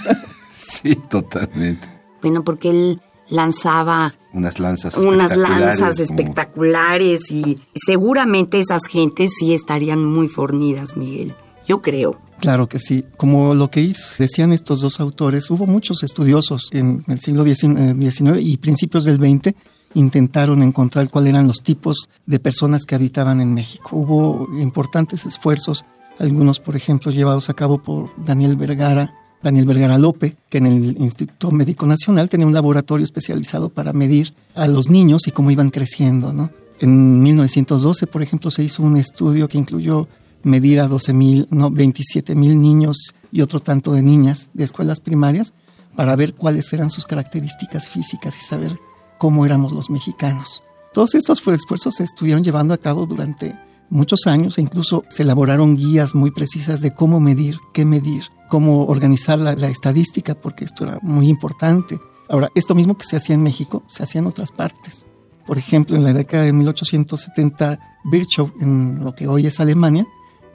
Sí, 0.58 0.96
totalmente. 0.96 1.88
Bueno, 2.22 2.44
porque 2.44 2.70
él 2.70 3.02
lanzaba 3.30 4.14
Unas 4.36 4.60
lanzas 4.60 4.96
unas 4.98 5.32
espectaculares, 5.32 5.80
lanzas 5.80 6.08
como- 6.08 6.20
espectaculares 6.20 7.32
y 7.32 7.60
seguramente 7.74 8.60
esas 8.60 8.86
gentes 8.86 9.32
sí 9.40 9.54
estarían 9.54 10.04
muy 10.06 10.28
fornidas, 10.28 10.96
Miguel. 10.98 11.34
Yo 11.68 11.82
creo. 11.82 12.20
Claro 12.40 12.68
que 12.70 12.80
sí. 12.80 13.06
Como 13.18 13.56
lo 13.56 13.72
que 13.72 13.96
decían 14.20 14.52
estos 14.52 14.82
dos 14.82 15.00
autores, 15.00 15.50
hubo 15.50 15.66
muchos 15.66 16.04
estudiosos 16.04 16.70
en 16.74 17.04
el 17.08 17.20
siglo 17.20 17.44
XIX 17.44 18.40
y 18.42 18.58
principios 18.58 19.06
del 19.06 19.18
XX 19.18 19.56
intentaron 19.96 20.62
encontrar 20.62 21.10
cuáles 21.10 21.30
eran 21.30 21.48
los 21.48 21.64
tipos 21.64 22.10
de 22.26 22.38
personas 22.40 22.86
que 22.86 22.96
habitaban 22.96 23.40
en 23.40 23.54
México. 23.54 23.96
Hubo 23.96 24.50
importantes 24.60 25.26
esfuerzos, 25.26 25.86
algunos, 26.20 26.60
por 26.60 26.76
ejemplo, 26.76 27.12
llevados 27.12 27.50
a 27.50 27.54
cabo 27.54 27.82
por 27.82 28.10
Daniel 28.24 28.58
Vergara, 28.58 29.14
Daniel 29.46 29.68
Vergara 29.68 30.00
Lope, 30.00 30.36
que 30.50 30.58
en 30.58 30.66
el 30.66 30.98
Instituto 31.00 31.52
Médico 31.52 31.86
Nacional 31.86 32.30
tenía 32.30 32.48
un 32.48 32.54
laboratorio 32.56 33.04
especializado 33.04 33.70
para 33.70 33.94
medir 33.94 34.34
a 34.56 34.66
los 34.68 34.90
niños 34.90 35.28
y 35.28 35.32
cómo 35.32 35.52
iban 35.52 35.70
creciendo. 35.70 36.34
En 36.80 37.22
1912, 37.22 38.08
por 38.08 38.24
ejemplo, 38.24 38.50
se 38.50 38.64
hizo 38.64 38.82
un 38.82 38.98
estudio 38.98 39.48
que 39.48 39.60
incluyó 39.60 40.08
medir 40.42 40.80
a 40.82 40.88
12 40.88 41.14
mil, 41.14 41.48
no, 41.52 41.70
27 41.70 42.34
mil 42.36 42.60
niños 42.60 43.14
y 43.32 43.42
otro 43.42 43.60
tanto 43.60 43.94
de 43.94 44.02
niñas 44.02 44.50
de 44.56 44.64
escuelas 44.64 45.00
primarias 45.00 45.54
para 45.96 46.16
ver 46.16 46.34
cuáles 46.34 46.74
eran 46.74 46.90
sus 46.90 47.06
características 47.06 47.88
físicas 47.88 48.36
y 48.42 48.46
saber 48.46 48.76
cómo 49.20 49.46
éramos 49.46 49.72
los 49.72 49.92
mexicanos. 49.92 50.64
Todos 50.92 51.14
estos 51.14 51.40
fue- 51.40 51.54
esfuerzos 51.54 51.96
se 51.96 52.04
estuvieron 52.04 52.44
llevando 52.44 52.74
a 52.74 52.78
cabo 52.80 53.06
durante 53.06 53.56
muchos 53.90 54.28
años 54.28 54.58
e 54.58 54.62
incluso 54.62 55.04
se 55.10 55.24
elaboraron 55.24 55.76
guías 55.76 56.16
muy 56.16 56.32
precisas 56.32 56.82
de 56.82 56.94
cómo 56.94 57.20
medir, 57.20 57.58
qué 57.74 57.86
medir, 57.86 58.24
cómo 58.48 58.86
organizar 58.86 59.40
la, 59.40 59.68
estadística, 59.68 60.36
porque 60.36 60.66
esto 60.66 60.86
era 60.86 61.00
muy 61.02 61.30
importante. 61.30 62.00
Ahora, 62.30 62.50
esto 62.56 62.76
mismo 62.76 62.98
que 62.98 63.06
se 63.06 63.18
hacía 63.18 63.36
en 63.36 63.44
México, 63.44 63.84
se 63.88 64.04
hacía 64.04 64.20
en 64.20 64.28
otras 64.28 64.52
partes. 64.52 65.06
Por 65.46 65.58
ejemplo, 65.58 65.96
en 65.96 66.04
la 66.04 66.14
década 66.14 66.44
de 66.44 66.54
1870, 66.54 67.80
Virchow, 68.06 68.52
en 68.60 69.04
lo 69.04 69.14
que 69.14 69.28
hoy 69.28 69.46
es 69.46 69.60
Alemania, 69.60 70.08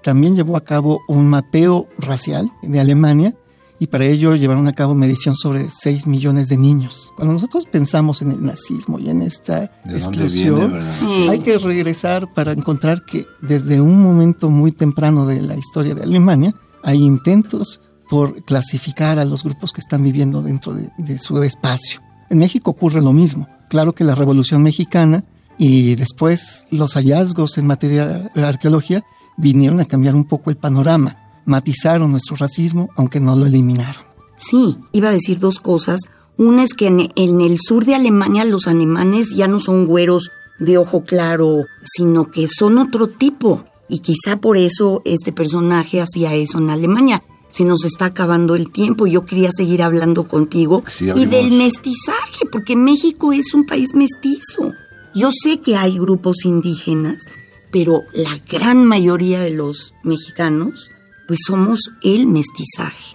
también 0.02 0.34
llevó 0.34 0.56
a 0.56 0.64
cabo 0.64 1.00
un 1.08 1.28
mapeo 1.28 1.86
racial 1.98 2.50
de 2.62 2.80
Alemania 2.80 3.34
y 3.80 3.86
para 3.86 4.04
ello 4.04 4.36
llevaron 4.36 4.68
a 4.68 4.74
cabo 4.74 4.94
medición 4.94 5.34
sobre 5.34 5.68
6 5.70 6.06
millones 6.06 6.48
de 6.48 6.58
niños. 6.58 7.12
Cuando 7.16 7.32
nosotros 7.32 7.64
pensamos 7.64 8.20
en 8.20 8.30
el 8.30 8.44
nazismo 8.44 8.98
y 8.98 9.08
en 9.08 9.22
esta 9.22 9.60
¿De 9.60 9.68
dónde 9.84 9.96
exclusión, 9.96 10.58
viene, 10.58 10.74
verdad? 10.74 10.90
Sí. 10.90 11.28
hay 11.30 11.38
que 11.40 11.56
regresar 11.56 12.32
para 12.34 12.52
encontrar 12.52 13.06
que 13.06 13.26
desde 13.40 13.80
un 13.80 14.02
momento 14.02 14.50
muy 14.50 14.70
temprano 14.70 15.24
de 15.24 15.40
la 15.40 15.56
historia 15.56 15.94
de 15.94 16.02
Alemania 16.02 16.54
hay 16.82 16.98
intentos 16.98 17.80
por 18.10 18.44
clasificar 18.44 19.18
a 19.18 19.24
los 19.24 19.44
grupos 19.44 19.72
que 19.72 19.80
están 19.80 20.02
viviendo 20.02 20.42
dentro 20.42 20.74
de, 20.74 20.90
de 20.98 21.18
su 21.18 21.42
espacio. 21.42 22.00
En 22.28 22.38
México 22.38 22.70
ocurre 22.72 23.00
lo 23.00 23.14
mismo. 23.14 23.48
Claro 23.70 23.94
que 23.94 24.04
la 24.04 24.14
Revolución 24.14 24.62
Mexicana 24.62 25.24
y 25.56 25.94
después 25.94 26.66
los 26.70 26.94
hallazgos 26.94 27.56
en 27.56 27.66
materia 27.66 28.30
de 28.34 28.44
arqueología 28.46 29.02
vinieron 29.38 29.80
a 29.80 29.86
cambiar 29.86 30.14
un 30.14 30.24
poco 30.24 30.50
el 30.50 30.56
panorama, 30.56 31.16
matizaron 31.44 32.11
nuestro 32.11 32.37
racismo, 32.37 32.90
aunque 32.96 33.20
no 33.20 33.37
lo 33.37 33.46
eliminaron. 33.46 34.11
Sí, 34.38 34.76
iba 34.92 35.11
a 35.11 35.12
decir 35.12 35.38
dos 35.38 35.61
cosas. 35.61 36.00
Una 36.37 36.62
es 36.62 36.72
que 36.72 36.87
en, 36.87 37.40
el 37.40 37.59
sur 37.61 37.85
de 37.85 37.94
Alemania 37.94 38.44
los 38.44 38.66
alemanes 38.66 39.35
ya 39.37 39.46
no 39.46 39.61
son 39.61 39.87
güeros 39.87 40.31
de 40.59 40.79
ojo 40.79 41.05
claro, 41.05 41.64
sino 41.85 42.31
que 42.31 42.48
son 42.48 42.79
otro 42.79 43.09
tipo. 43.09 43.64
Y 43.88 43.98
quizá 43.98 44.40
por 44.40 44.57
eso 44.57 45.03
este 45.05 45.33
personaje 45.33 46.00
hacía 46.00 46.35
eso 46.35 46.59
en 46.59 46.70
Alemania. 46.70 47.22
Se 47.50 47.64
nos 47.64 47.85
está 47.85 48.07
acabando 48.07 48.55
el 48.55 48.70
tiempo. 48.70 49.07
Yo 49.07 49.26
quería 49.26 49.50
seguir 49.53 49.83
hablando 49.83 50.29
contigo 50.29 50.85
Sí, 50.87 51.11
y 51.14 51.26
del 51.26 51.50
mestizaje, 51.50 52.46
porque 52.50 52.76
México 52.76 53.33
es 53.33 53.53
un 53.53 53.66
país 53.66 53.94
mestizo. 53.94 54.72
Yo 55.14 55.31
sé 55.33 55.59
que 55.61 55.76
hay 55.76 55.98
grupos 55.98 56.44
indígenas, 56.44 57.24
pero 57.70 58.03
la 58.12 58.40
gran 58.48 58.85
mayoría 58.85 59.40
de 59.40 59.50
los 59.50 59.94
mexicanos, 60.05 60.90
pues 61.30 61.42
somos 61.46 61.92
el 62.02 62.26
mestizaje. 62.26 63.14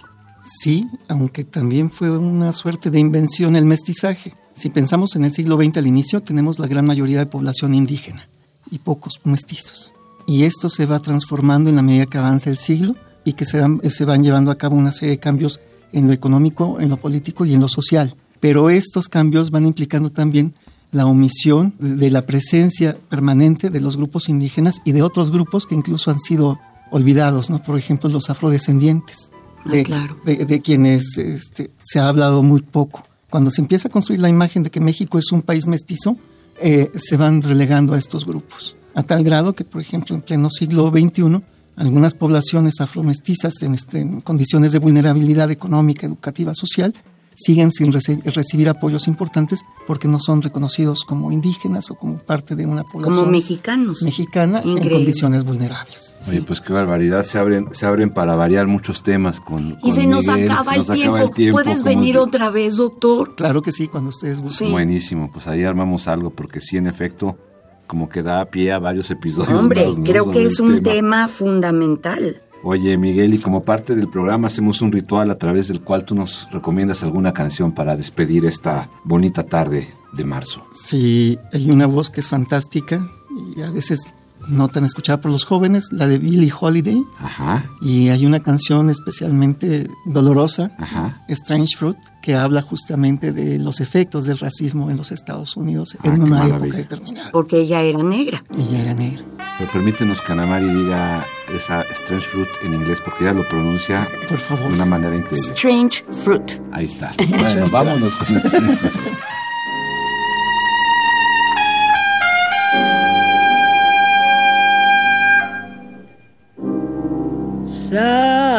Sí, 0.61 0.87
aunque 1.09 1.43
también 1.43 1.91
fue 1.91 2.17
una 2.17 2.53
suerte 2.53 2.89
de 2.89 2.97
invención 2.97 3.57
el 3.57 3.65
mestizaje. 3.65 4.33
Si 4.53 4.69
pensamos 4.69 5.17
en 5.17 5.25
el 5.25 5.33
siglo 5.33 5.57
XX 5.57 5.79
al 5.79 5.87
inicio, 5.87 6.21
tenemos 6.21 6.57
la 6.57 6.67
gran 6.67 6.85
mayoría 6.85 7.19
de 7.19 7.25
población 7.25 7.73
indígena 7.73 8.29
y 8.71 8.79
pocos 8.79 9.19
mestizos. 9.25 9.91
Y 10.27 10.43
esto 10.43 10.69
se 10.69 10.85
va 10.85 11.01
transformando 11.01 11.69
en 11.69 11.75
la 11.75 11.81
medida 11.81 12.05
que 12.05 12.17
avanza 12.17 12.49
el 12.49 12.57
siglo 12.57 12.95
y 13.25 13.33
que 13.33 13.45
se, 13.45 13.59
van 13.59 14.23
llevando 14.23 14.49
a 14.49 14.57
cabo 14.57 14.77
una 14.77 14.93
serie 14.93 15.15
de 15.15 15.19
cambios 15.19 15.59
en 15.91 16.07
lo 16.07 16.13
económico, 16.13 16.79
en 16.79 16.87
lo 16.87 16.95
político 16.95 17.43
y 17.43 17.53
en 17.53 17.59
lo 17.59 17.67
social. 17.67 18.15
Pero 18.39 18.69
estos 18.69 19.09
cambios 19.09 19.51
van 19.51 19.65
implicando 19.65 20.09
también 20.09 20.53
la 20.93 21.05
omisión 21.05 21.73
de 21.79 22.09
la 22.11 22.21
presencia 22.21 22.95
permanente 23.09 23.69
de 23.69 23.81
los 23.81 23.97
grupos 23.97 24.29
indígenas 24.29 24.79
y 24.85 24.93
de 24.93 25.01
otros 25.01 25.31
grupos 25.31 25.65
que 25.67 25.75
incluso 25.75 26.11
han 26.11 26.21
sido 26.21 26.57
olvidados, 26.91 27.49
¿no? 27.49 27.61
Por 27.61 27.77
ejemplo, 27.77 28.09
los 28.09 28.29
afrodescendientes 28.29 29.31
Ah, 29.65 29.69
de, 29.69 29.83
claro. 29.83 30.17
de- 30.25 30.45
de 30.45 30.61
quienes 30.61 31.17
este, 31.17 31.71
se 31.83 31.99
ha 31.99 32.07
hablado 32.07 32.43
muy 32.43 32.61
poco. 32.61 33.03
Cuando 33.29 33.49
se 33.51 33.61
empieza 33.61 33.87
a 33.87 33.91
construir 33.91 34.21
la 34.21 34.29
imagen 34.29 34.63
de 34.63 34.69
que 34.69 34.79
México 34.79 35.17
es 35.17 35.31
un 35.31 35.41
país 35.41 35.65
mestizo, 35.67 36.17
eh, 36.61 36.91
se 36.95 37.17
van 37.17 37.41
relegando 37.41 37.93
a 37.93 37.97
estos 37.97 38.25
grupos. 38.25 38.75
A 38.93 39.03
tal 39.03 39.23
grado 39.23 39.53
que, 39.53 39.63
por 39.65 39.81
ejemplo, 39.81 40.15
en 40.15 40.21
pleno 40.21 40.49
siglo 40.51 40.89
XXI, 40.91 41.41
algunas 41.75 42.13
poblaciones 42.13 42.75
afromestizas 42.79 43.61
en, 43.63 43.73
este, 43.73 43.99
en 44.01 44.21
condiciones 44.21 44.71
de 44.71 44.79
vulnerabilidad 44.79 45.51
económica, 45.51 46.05
educativa, 46.07 46.53
social, 46.55 46.93
siguen 47.35 47.71
sin 47.71 47.91
reci- 47.91 48.21
recibir 48.23 48.69
apoyos 48.69 49.07
importantes 49.07 49.63
porque 49.85 50.07
no 50.07 50.19
son 50.19 50.41
reconocidos 50.41 51.03
como 51.03 51.31
indígenas 51.31 51.91
o 51.91 51.95
como 51.95 52.17
parte 52.17 52.55
de 52.55 52.65
una 52.65 52.83
población 52.83 53.17
Como 53.19 53.31
mexicanos. 53.31 54.01
mexicana 54.03 54.59
en 54.61 54.69
Increíble. 54.69 54.93
condiciones 54.95 55.43
vulnerables. 55.43 56.15
Oye, 56.27 56.41
pues 56.41 56.61
qué 56.61 56.73
barbaridad, 56.73 57.23
se 57.23 57.37
abren, 57.37 57.67
se 57.73 57.85
abren 57.85 58.09
para 58.11 58.35
variar 58.35 58.67
muchos 58.67 59.03
temas 59.03 59.39
con, 59.41 59.71
Y 59.71 59.75
con 59.81 59.93
se 59.93 60.07
nos, 60.07 60.27
Miguel, 60.27 60.49
acaba, 60.49 60.71
se 60.71 60.77
el 60.79 60.87
nos 60.87 60.95
tiempo. 60.95 61.15
acaba 61.15 61.29
el 61.29 61.35
tiempo. 61.35 61.61
¿Puedes 61.61 61.83
venir 61.83 62.17
otra 62.17 62.49
vez, 62.49 62.77
doctor? 62.77 63.35
Claro 63.35 63.61
que 63.61 63.71
sí, 63.71 63.87
cuando 63.87 64.09
ustedes 64.09 64.39
gusten. 64.41 64.67
Sí. 64.67 64.71
Buenísimo, 64.71 65.29
pues 65.31 65.45
ahí 65.47 65.63
armamos 65.63 66.07
algo, 66.07 66.29
porque 66.31 66.61
sí, 66.61 66.77
en 66.77 66.87
efecto, 66.87 67.37
como 67.85 68.09
que 68.09 68.23
da 68.23 68.43
pie 68.45 68.71
a 68.71 68.79
varios 68.79 69.11
episodios. 69.11 69.53
Hombre, 69.59 69.85
más, 69.85 69.97
¿no? 69.99 70.03
creo 70.03 70.23
sobre 70.23 70.33
que 70.37 70.41
el 70.41 70.47
es 70.47 70.59
un 70.59 70.81
tema 70.81 71.27
fundamental. 71.27 72.41
Oye, 72.67 72.97
Miguel, 72.97 73.31
y 73.35 73.37
como 73.37 73.61
parte 73.63 73.95
del 73.95 74.09
programa 74.09 74.47
hacemos 74.47 74.81
un 74.81 74.91
ritual 74.91 75.29
a 75.29 75.35
través 75.35 75.67
del 75.67 75.81
cual 75.81 76.03
tú 76.03 76.15
nos 76.15 76.47
recomiendas 76.51 77.03
alguna 77.03 77.31
canción 77.31 77.71
para 77.73 77.95
despedir 77.95 78.43
esta 78.47 78.89
bonita 79.03 79.43
tarde 79.43 79.87
de 80.13 80.25
marzo. 80.25 80.65
Sí, 80.73 81.37
hay 81.53 81.69
una 81.69 81.85
voz 81.85 82.09
que 82.09 82.21
es 82.21 82.27
fantástica 82.27 83.07
y 83.55 83.61
a 83.61 83.69
veces 83.69 84.15
no 84.47 84.67
tan 84.67 84.83
escuchada 84.85 85.21
por 85.21 85.31
los 85.31 85.43
jóvenes, 85.43 85.89
la 85.91 86.07
de 86.07 86.17
Billie 86.17 86.51
Holiday. 86.59 87.03
Ajá, 87.19 87.69
Y 87.81 88.09
hay 88.09 88.25
una 88.25 88.39
canción 88.41 88.89
especialmente 88.89 89.87
dolorosa, 90.05 90.71
ajá. 90.79 91.23
Strange 91.29 91.77
Fruit, 91.77 91.97
que 92.21 92.33
habla 92.35 92.61
justamente 92.63 93.31
de 93.31 93.59
los 93.59 93.79
efectos 93.79 94.25
del 94.25 94.37
racismo 94.39 94.89
en 94.89 94.97
los 94.97 95.11
Estados 95.11 95.55
Unidos 95.55 95.97
Ah, 96.03 96.07
en 96.07 96.21
una 96.21 96.37
maravilla. 96.37 96.57
época 96.57 96.77
determinada. 96.77 97.31
Porque 97.31 97.59
ella 97.61 97.81
era 97.81 98.01
negra. 98.03 98.43
Ella 98.57 98.81
era 98.81 98.93
negra. 98.95 99.23
Pero 99.57 99.71
permítenos 99.71 100.21
que 100.21 100.31
Ana 100.33 100.45
Mari 100.45 100.67
diga 100.67 101.25
esa 101.53 101.83
Strange 101.91 102.27
Fruit 102.27 102.49
en 102.63 102.73
inglés, 102.73 102.99
porque 103.01 103.23
ella 103.23 103.33
lo 103.33 103.47
pronuncia 103.47 104.07
Por 104.27 104.37
favor. 104.37 104.69
de 104.69 104.75
una 104.75 104.85
manera 104.85 105.15
increíble. 105.15 105.49
Strange 105.53 106.03
fruit. 106.23 106.61
Ahí 106.71 106.85
está. 106.85 107.11
Bueno, 107.39 107.67
vámonos 107.69 108.15
con 108.15 108.35
Strange 108.37 108.75
Fruit. 108.75 109.17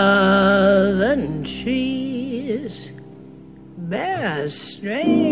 Southern 0.06 1.42
trees 1.44 2.90
bear 3.88 4.46
strange 4.48 5.22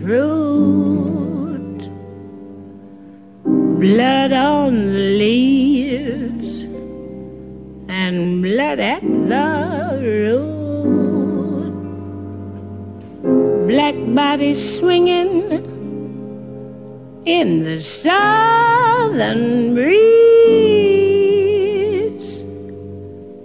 fruit, 0.00 0.99
blood 3.80 4.32
on 4.32 4.92
the 4.92 5.16
leaves 5.18 6.64
and 7.88 8.42
blood 8.42 8.78
at 8.78 9.00
the 9.00 9.98
road. 10.04 11.72
Black 13.66 13.94
bodies 14.14 14.60
swinging 14.78 15.50
in 17.24 17.62
the 17.62 17.80
southern 17.80 19.72
breeze. 19.74 20.10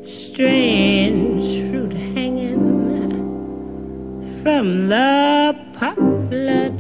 Strange 0.04 1.70
fruit 1.70 1.94
hanging 1.94 2.60
from 4.44 4.90
the 4.90 5.56
poplar 5.80 6.75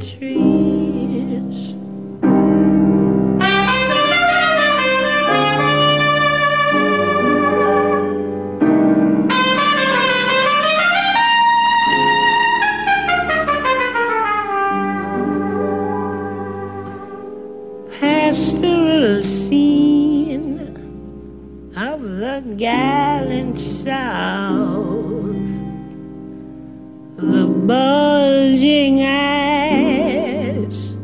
the 22.26 22.42
gallant 22.58 23.60
South. 23.60 25.06
The 27.18 27.46
bulging 27.72 29.04
eyes 29.04 30.96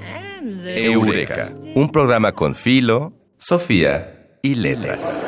and 0.00 0.64
the 0.64 0.90
Eureka, 0.92 1.52
un 1.74 1.90
programa 1.90 2.32
con 2.32 2.54
Filo, 2.54 3.12
Sofía 3.38 4.38
y 4.42 4.54
Letras. 4.54 5.26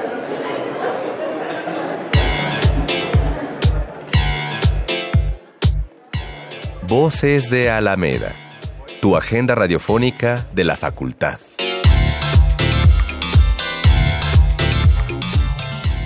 Voces 6.89 7.51
de 7.51 7.71
Alameda, 7.71 8.33
tu 9.03 9.17
agenda 9.17 9.55
radiofónica 9.55 10.47
de 10.55 10.65
la 10.65 10.77
facultad. 10.77 11.39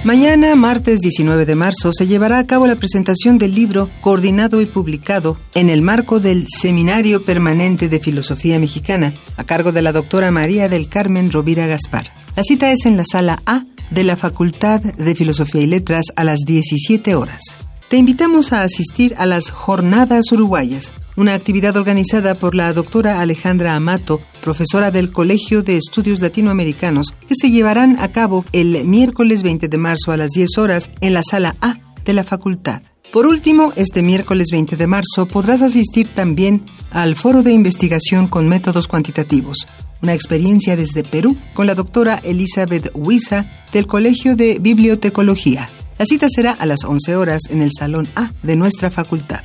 Mañana, 0.03 0.57
martes 0.57 1.01
19 1.01 1.45
de 1.45 1.55
marzo, 1.55 1.93
se 1.93 2.07
llevará 2.07 2.39
a 2.39 2.47
cabo 2.47 2.67
la 2.67 2.77
presentación 2.77 3.37
del 3.37 3.55
libro 3.55 3.91
coordinado 4.01 4.63
y 4.63 4.67
publicado 4.67 5.37
en 5.55 5.69
el 5.69 5.83
marco 5.83 6.21
del 6.21 6.47
Seminario 6.49 7.23
Permanente 7.23 7.91
de 7.91 8.01
Filosofía 8.01 8.59
Mexicana, 8.59 9.13
a 9.37 9.45
cargo 9.45 9.73
de 9.73 9.83
la 9.83 9.93
doctora 9.93 10.31
María 10.31 10.71
del 10.71 10.89
Carmen 10.89 11.31
Rovira 11.31 11.67
Gaspar. 11.67 12.11
La 12.35 12.43
cita 12.43 12.73
es 12.73 12.87
en 12.87 12.97
la 12.97 13.05
sala 13.05 13.43
A 13.45 13.65
de 13.91 14.05
la 14.05 14.17
Facultad 14.17 14.81
de 14.81 15.15
Filosofía 15.15 15.61
y 15.61 15.67
Letras 15.67 16.07
a 16.17 16.25
las 16.25 16.41
17 16.47 17.15
horas. 17.15 17.59
Te 17.91 17.99
invitamos 17.99 18.55
a 18.55 18.63
asistir 18.63 19.15
a 19.19 19.27
las 19.27 19.51
Jornadas 19.51 20.33
Uruguayas, 20.33 20.93
una 21.21 21.35
actividad 21.35 21.77
organizada 21.77 22.35
por 22.35 22.55
la 22.55 22.73
doctora 22.73 23.21
Alejandra 23.21 23.77
Amato, 23.77 24.23
profesora 24.43 24.91
del 24.91 25.13
Colegio 25.13 25.63
de 25.63 25.77
Estudios 25.77 26.21
Latinoamericanos, 26.21 27.09
que 27.29 27.35
se 27.35 27.51
llevarán 27.51 27.99
a 28.01 28.11
cabo 28.11 28.47
el 28.53 28.87
miércoles 28.87 29.43
20 29.43 29.69
de 29.69 29.77
marzo 29.77 30.13
a 30.13 30.17
las 30.17 30.31
10 30.31 30.57
horas 30.57 30.91
en 31.03 31.13
la 31.13 31.23
sala 31.23 31.57
A 31.61 31.77
de 32.07 32.15
la 32.15 32.25
facultad. 32.25 32.83
Por 33.13 33.27
último, 33.27 33.75
este 33.77 34.03
miércoles 34.03 34.49
20 34.51 34.77
de 34.77 34.87
marzo 34.87 35.27
podrás 35.27 35.61
asistir 35.61 36.09
también 36.09 36.63
al 36.91 37.17
Foro 37.17 37.43
de 37.43 37.53
Investigación 37.53 38.27
con 38.27 38.49
Métodos 38.49 38.89
Cuantitativos, 38.89 39.67
una 40.01 40.15
experiencia 40.15 40.75
desde 40.75 41.05
Perú 41.05 41.37
con 41.53 41.67
la 41.67 41.75
doctora 41.75 42.19
Elizabeth 42.25 42.93
Huiza 42.95 43.45
del 43.75 43.87
Colegio 43.87 44.37
de 44.37 44.59
Bibliotecología. 44.59 45.69
La 45.99 46.07
cita 46.07 46.29
será 46.31 46.53
a 46.53 46.65
las 46.65 46.85
11 46.85 47.15
horas 47.17 47.43
en 47.51 47.61
el 47.61 47.73
Salón 47.79 48.09
A 48.15 48.33
de 48.43 48.57
nuestra 48.57 48.91
facultad. 48.91 49.43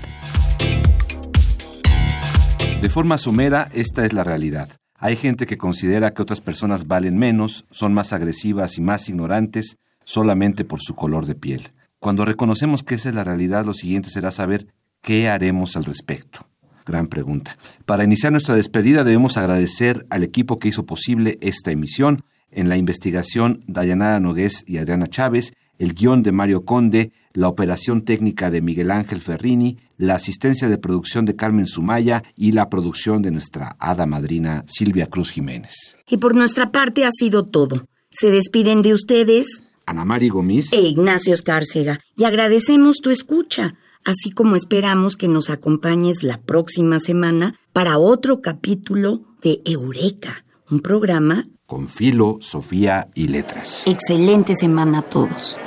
De 2.81 2.89
forma 2.89 3.17
somera, 3.17 3.69
esta 3.73 4.05
es 4.05 4.13
la 4.13 4.23
realidad. 4.23 4.69
Hay 4.97 5.15
gente 5.15 5.45
que 5.45 5.57
considera 5.57 6.13
que 6.13 6.21
otras 6.21 6.41
personas 6.41 6.87
valen 6.87 7.17
menos, 7.17 7.65
son 7.71 7.93
más 7.93 8.13
agresivas 8.13 8.77
y 8.77 8.81
más 8.81 9.09
ignorantes 9.09 9.77
solamente 10.03 10.65
por 10.65 10.81
su 10.81 10.95
color 10.95 11.25
de 11.25 11.35
piel. 11.35 11.71
Cuando 11.99 12.25
reconocemos 12.25 12.83
que 12.83 12.95
esa 12.95 13.09
es 13.09 13.15
la 13.15 13.23
realidad, 13.23 13.65
lo 13.65 13.73
siguiente 13.73 14.09
será 14.09 14.31
saber 14.31 14.67
qué 15.01 15.29
haremos 15.29 15.75
al 15.75 15.85
respecto. 15.85 16.47
Gran 16.85 17.07
pregunta. 17.07 17.57
Para 17.85 18.03
iniciar 18.03 18.31
nuestra 18.31 18.55
despedida 18.55 19.03
debemos 19.03 19.37
agradecer 19.37 20.05
al 20.11 20.23
equipo 20.23 20.59
que 20.59 20.67
hizo 20.67 20.85
posible 20.85 21.39
esta 21.41 21.71
emisión. 21.71 22.23
En 22.51 22.69
la 22.69 22.77
investigación, 22.77 23.63
Dayanara 23.67 24.19
Nogués 24.19 24.63
y 24.67 24.77
Adriana 24.77 25.07
Chávez, 25.07 25.53
el 25.79 25.93
guion 25.93 26.23
de 26.23 26.31
Mario 26.31 26.65
Conde, 26.65 27.11
la 27.33 27.47
operación 27.47 28.03
técnica 28.03 28.49
de 28.49 28.61
Miguel 28.61 28.91
Ángel 28.91 29.21
Ferrini, 29.21 29.77
la 29.97 30.15
asistencia 30.15 30.69
de 30.69 30.77
producción 30.77 31.25
de 31.25 31.35
Carmen 31.35 31.65
Sumaya 31.65 32.23
y 32.35 32.51
la 32.51 32.69
producción 32.69 33.21
de 33.21 33.31
nuestra 33.31 33.75
hada 33.79 34.05
madrina 34.05 34.63
Silvia 34.67 35.07
Cruz 35.07 35.31
Jiménez. 35.31 35.97
Y 36.09 36.17
por 36.17 36.35
nuestra 36.35 36.71
parte 36.71 37.05
ha 37.05 37.11
sido 37.11 37.45
todo. 37.45 37.87
Se 38.11 38.31
despiden 38.31 38.81
de 38.81 38.93
ustedes 38.93 39.65
Ana 39.85 40.05
Mari 40.05 40.29
Gomis 40.29 40.73
e 40.73 40.81
Ignacio 40.81 41.33
Escárcega 41.33 41.99
y 42.17 42.23
agradecemos 42.23 42.97
tu 42.97 43.09
escucha, 43.09 43.75
así 44.03 44.31
como 44.31 44.55
esperamos 44.55 45.15
que 45.15 45.27
nos 45.27 45.49
acompañes 45.49 46.23
la 46.23 46.41
próxima 46.41 46.99
semana 46.99 47.55
para 47.71 47.97
otro 47.97 48.41
capítulo 48.41 49.21
de 49.43 49.61
Eureka, 49.65 50.43
un 50.69 50.79
programa. 50.79 51.45
Con 51.65 51.87
Filo, 51.87 52.37
Sofía 52.41 53.07
y 53.15 53.27
Letras. 53.27 53.83
Excelente 53.87 54.55
semana 54.55 54.99
a 54.99 55.01
todos. 55.01 55.57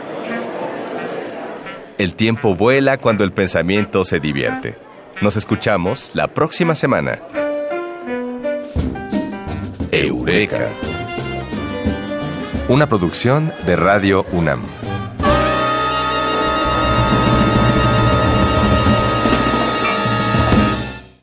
El 1.99 2.15
tiempo 2.15 2.55
vuela 2.55 2.99
cuando 2.99 3.25
el 3.25 3.33
pensamiento 3.33 4.05
se 4.05 4.21
divierte. 4.21 4.77
Nos 5.21 5.37
escuchamos 5.37 6.13
la 6.15 6.29
próxima 6.29 6.77
semana. 6.77 7.21
Eureka. 9.91 10.69
Una 12.69 12.87
producción 12.87 13.53
de 13.67 13.75
Radio 13.75 14.25
UNAM. 14.33 14.63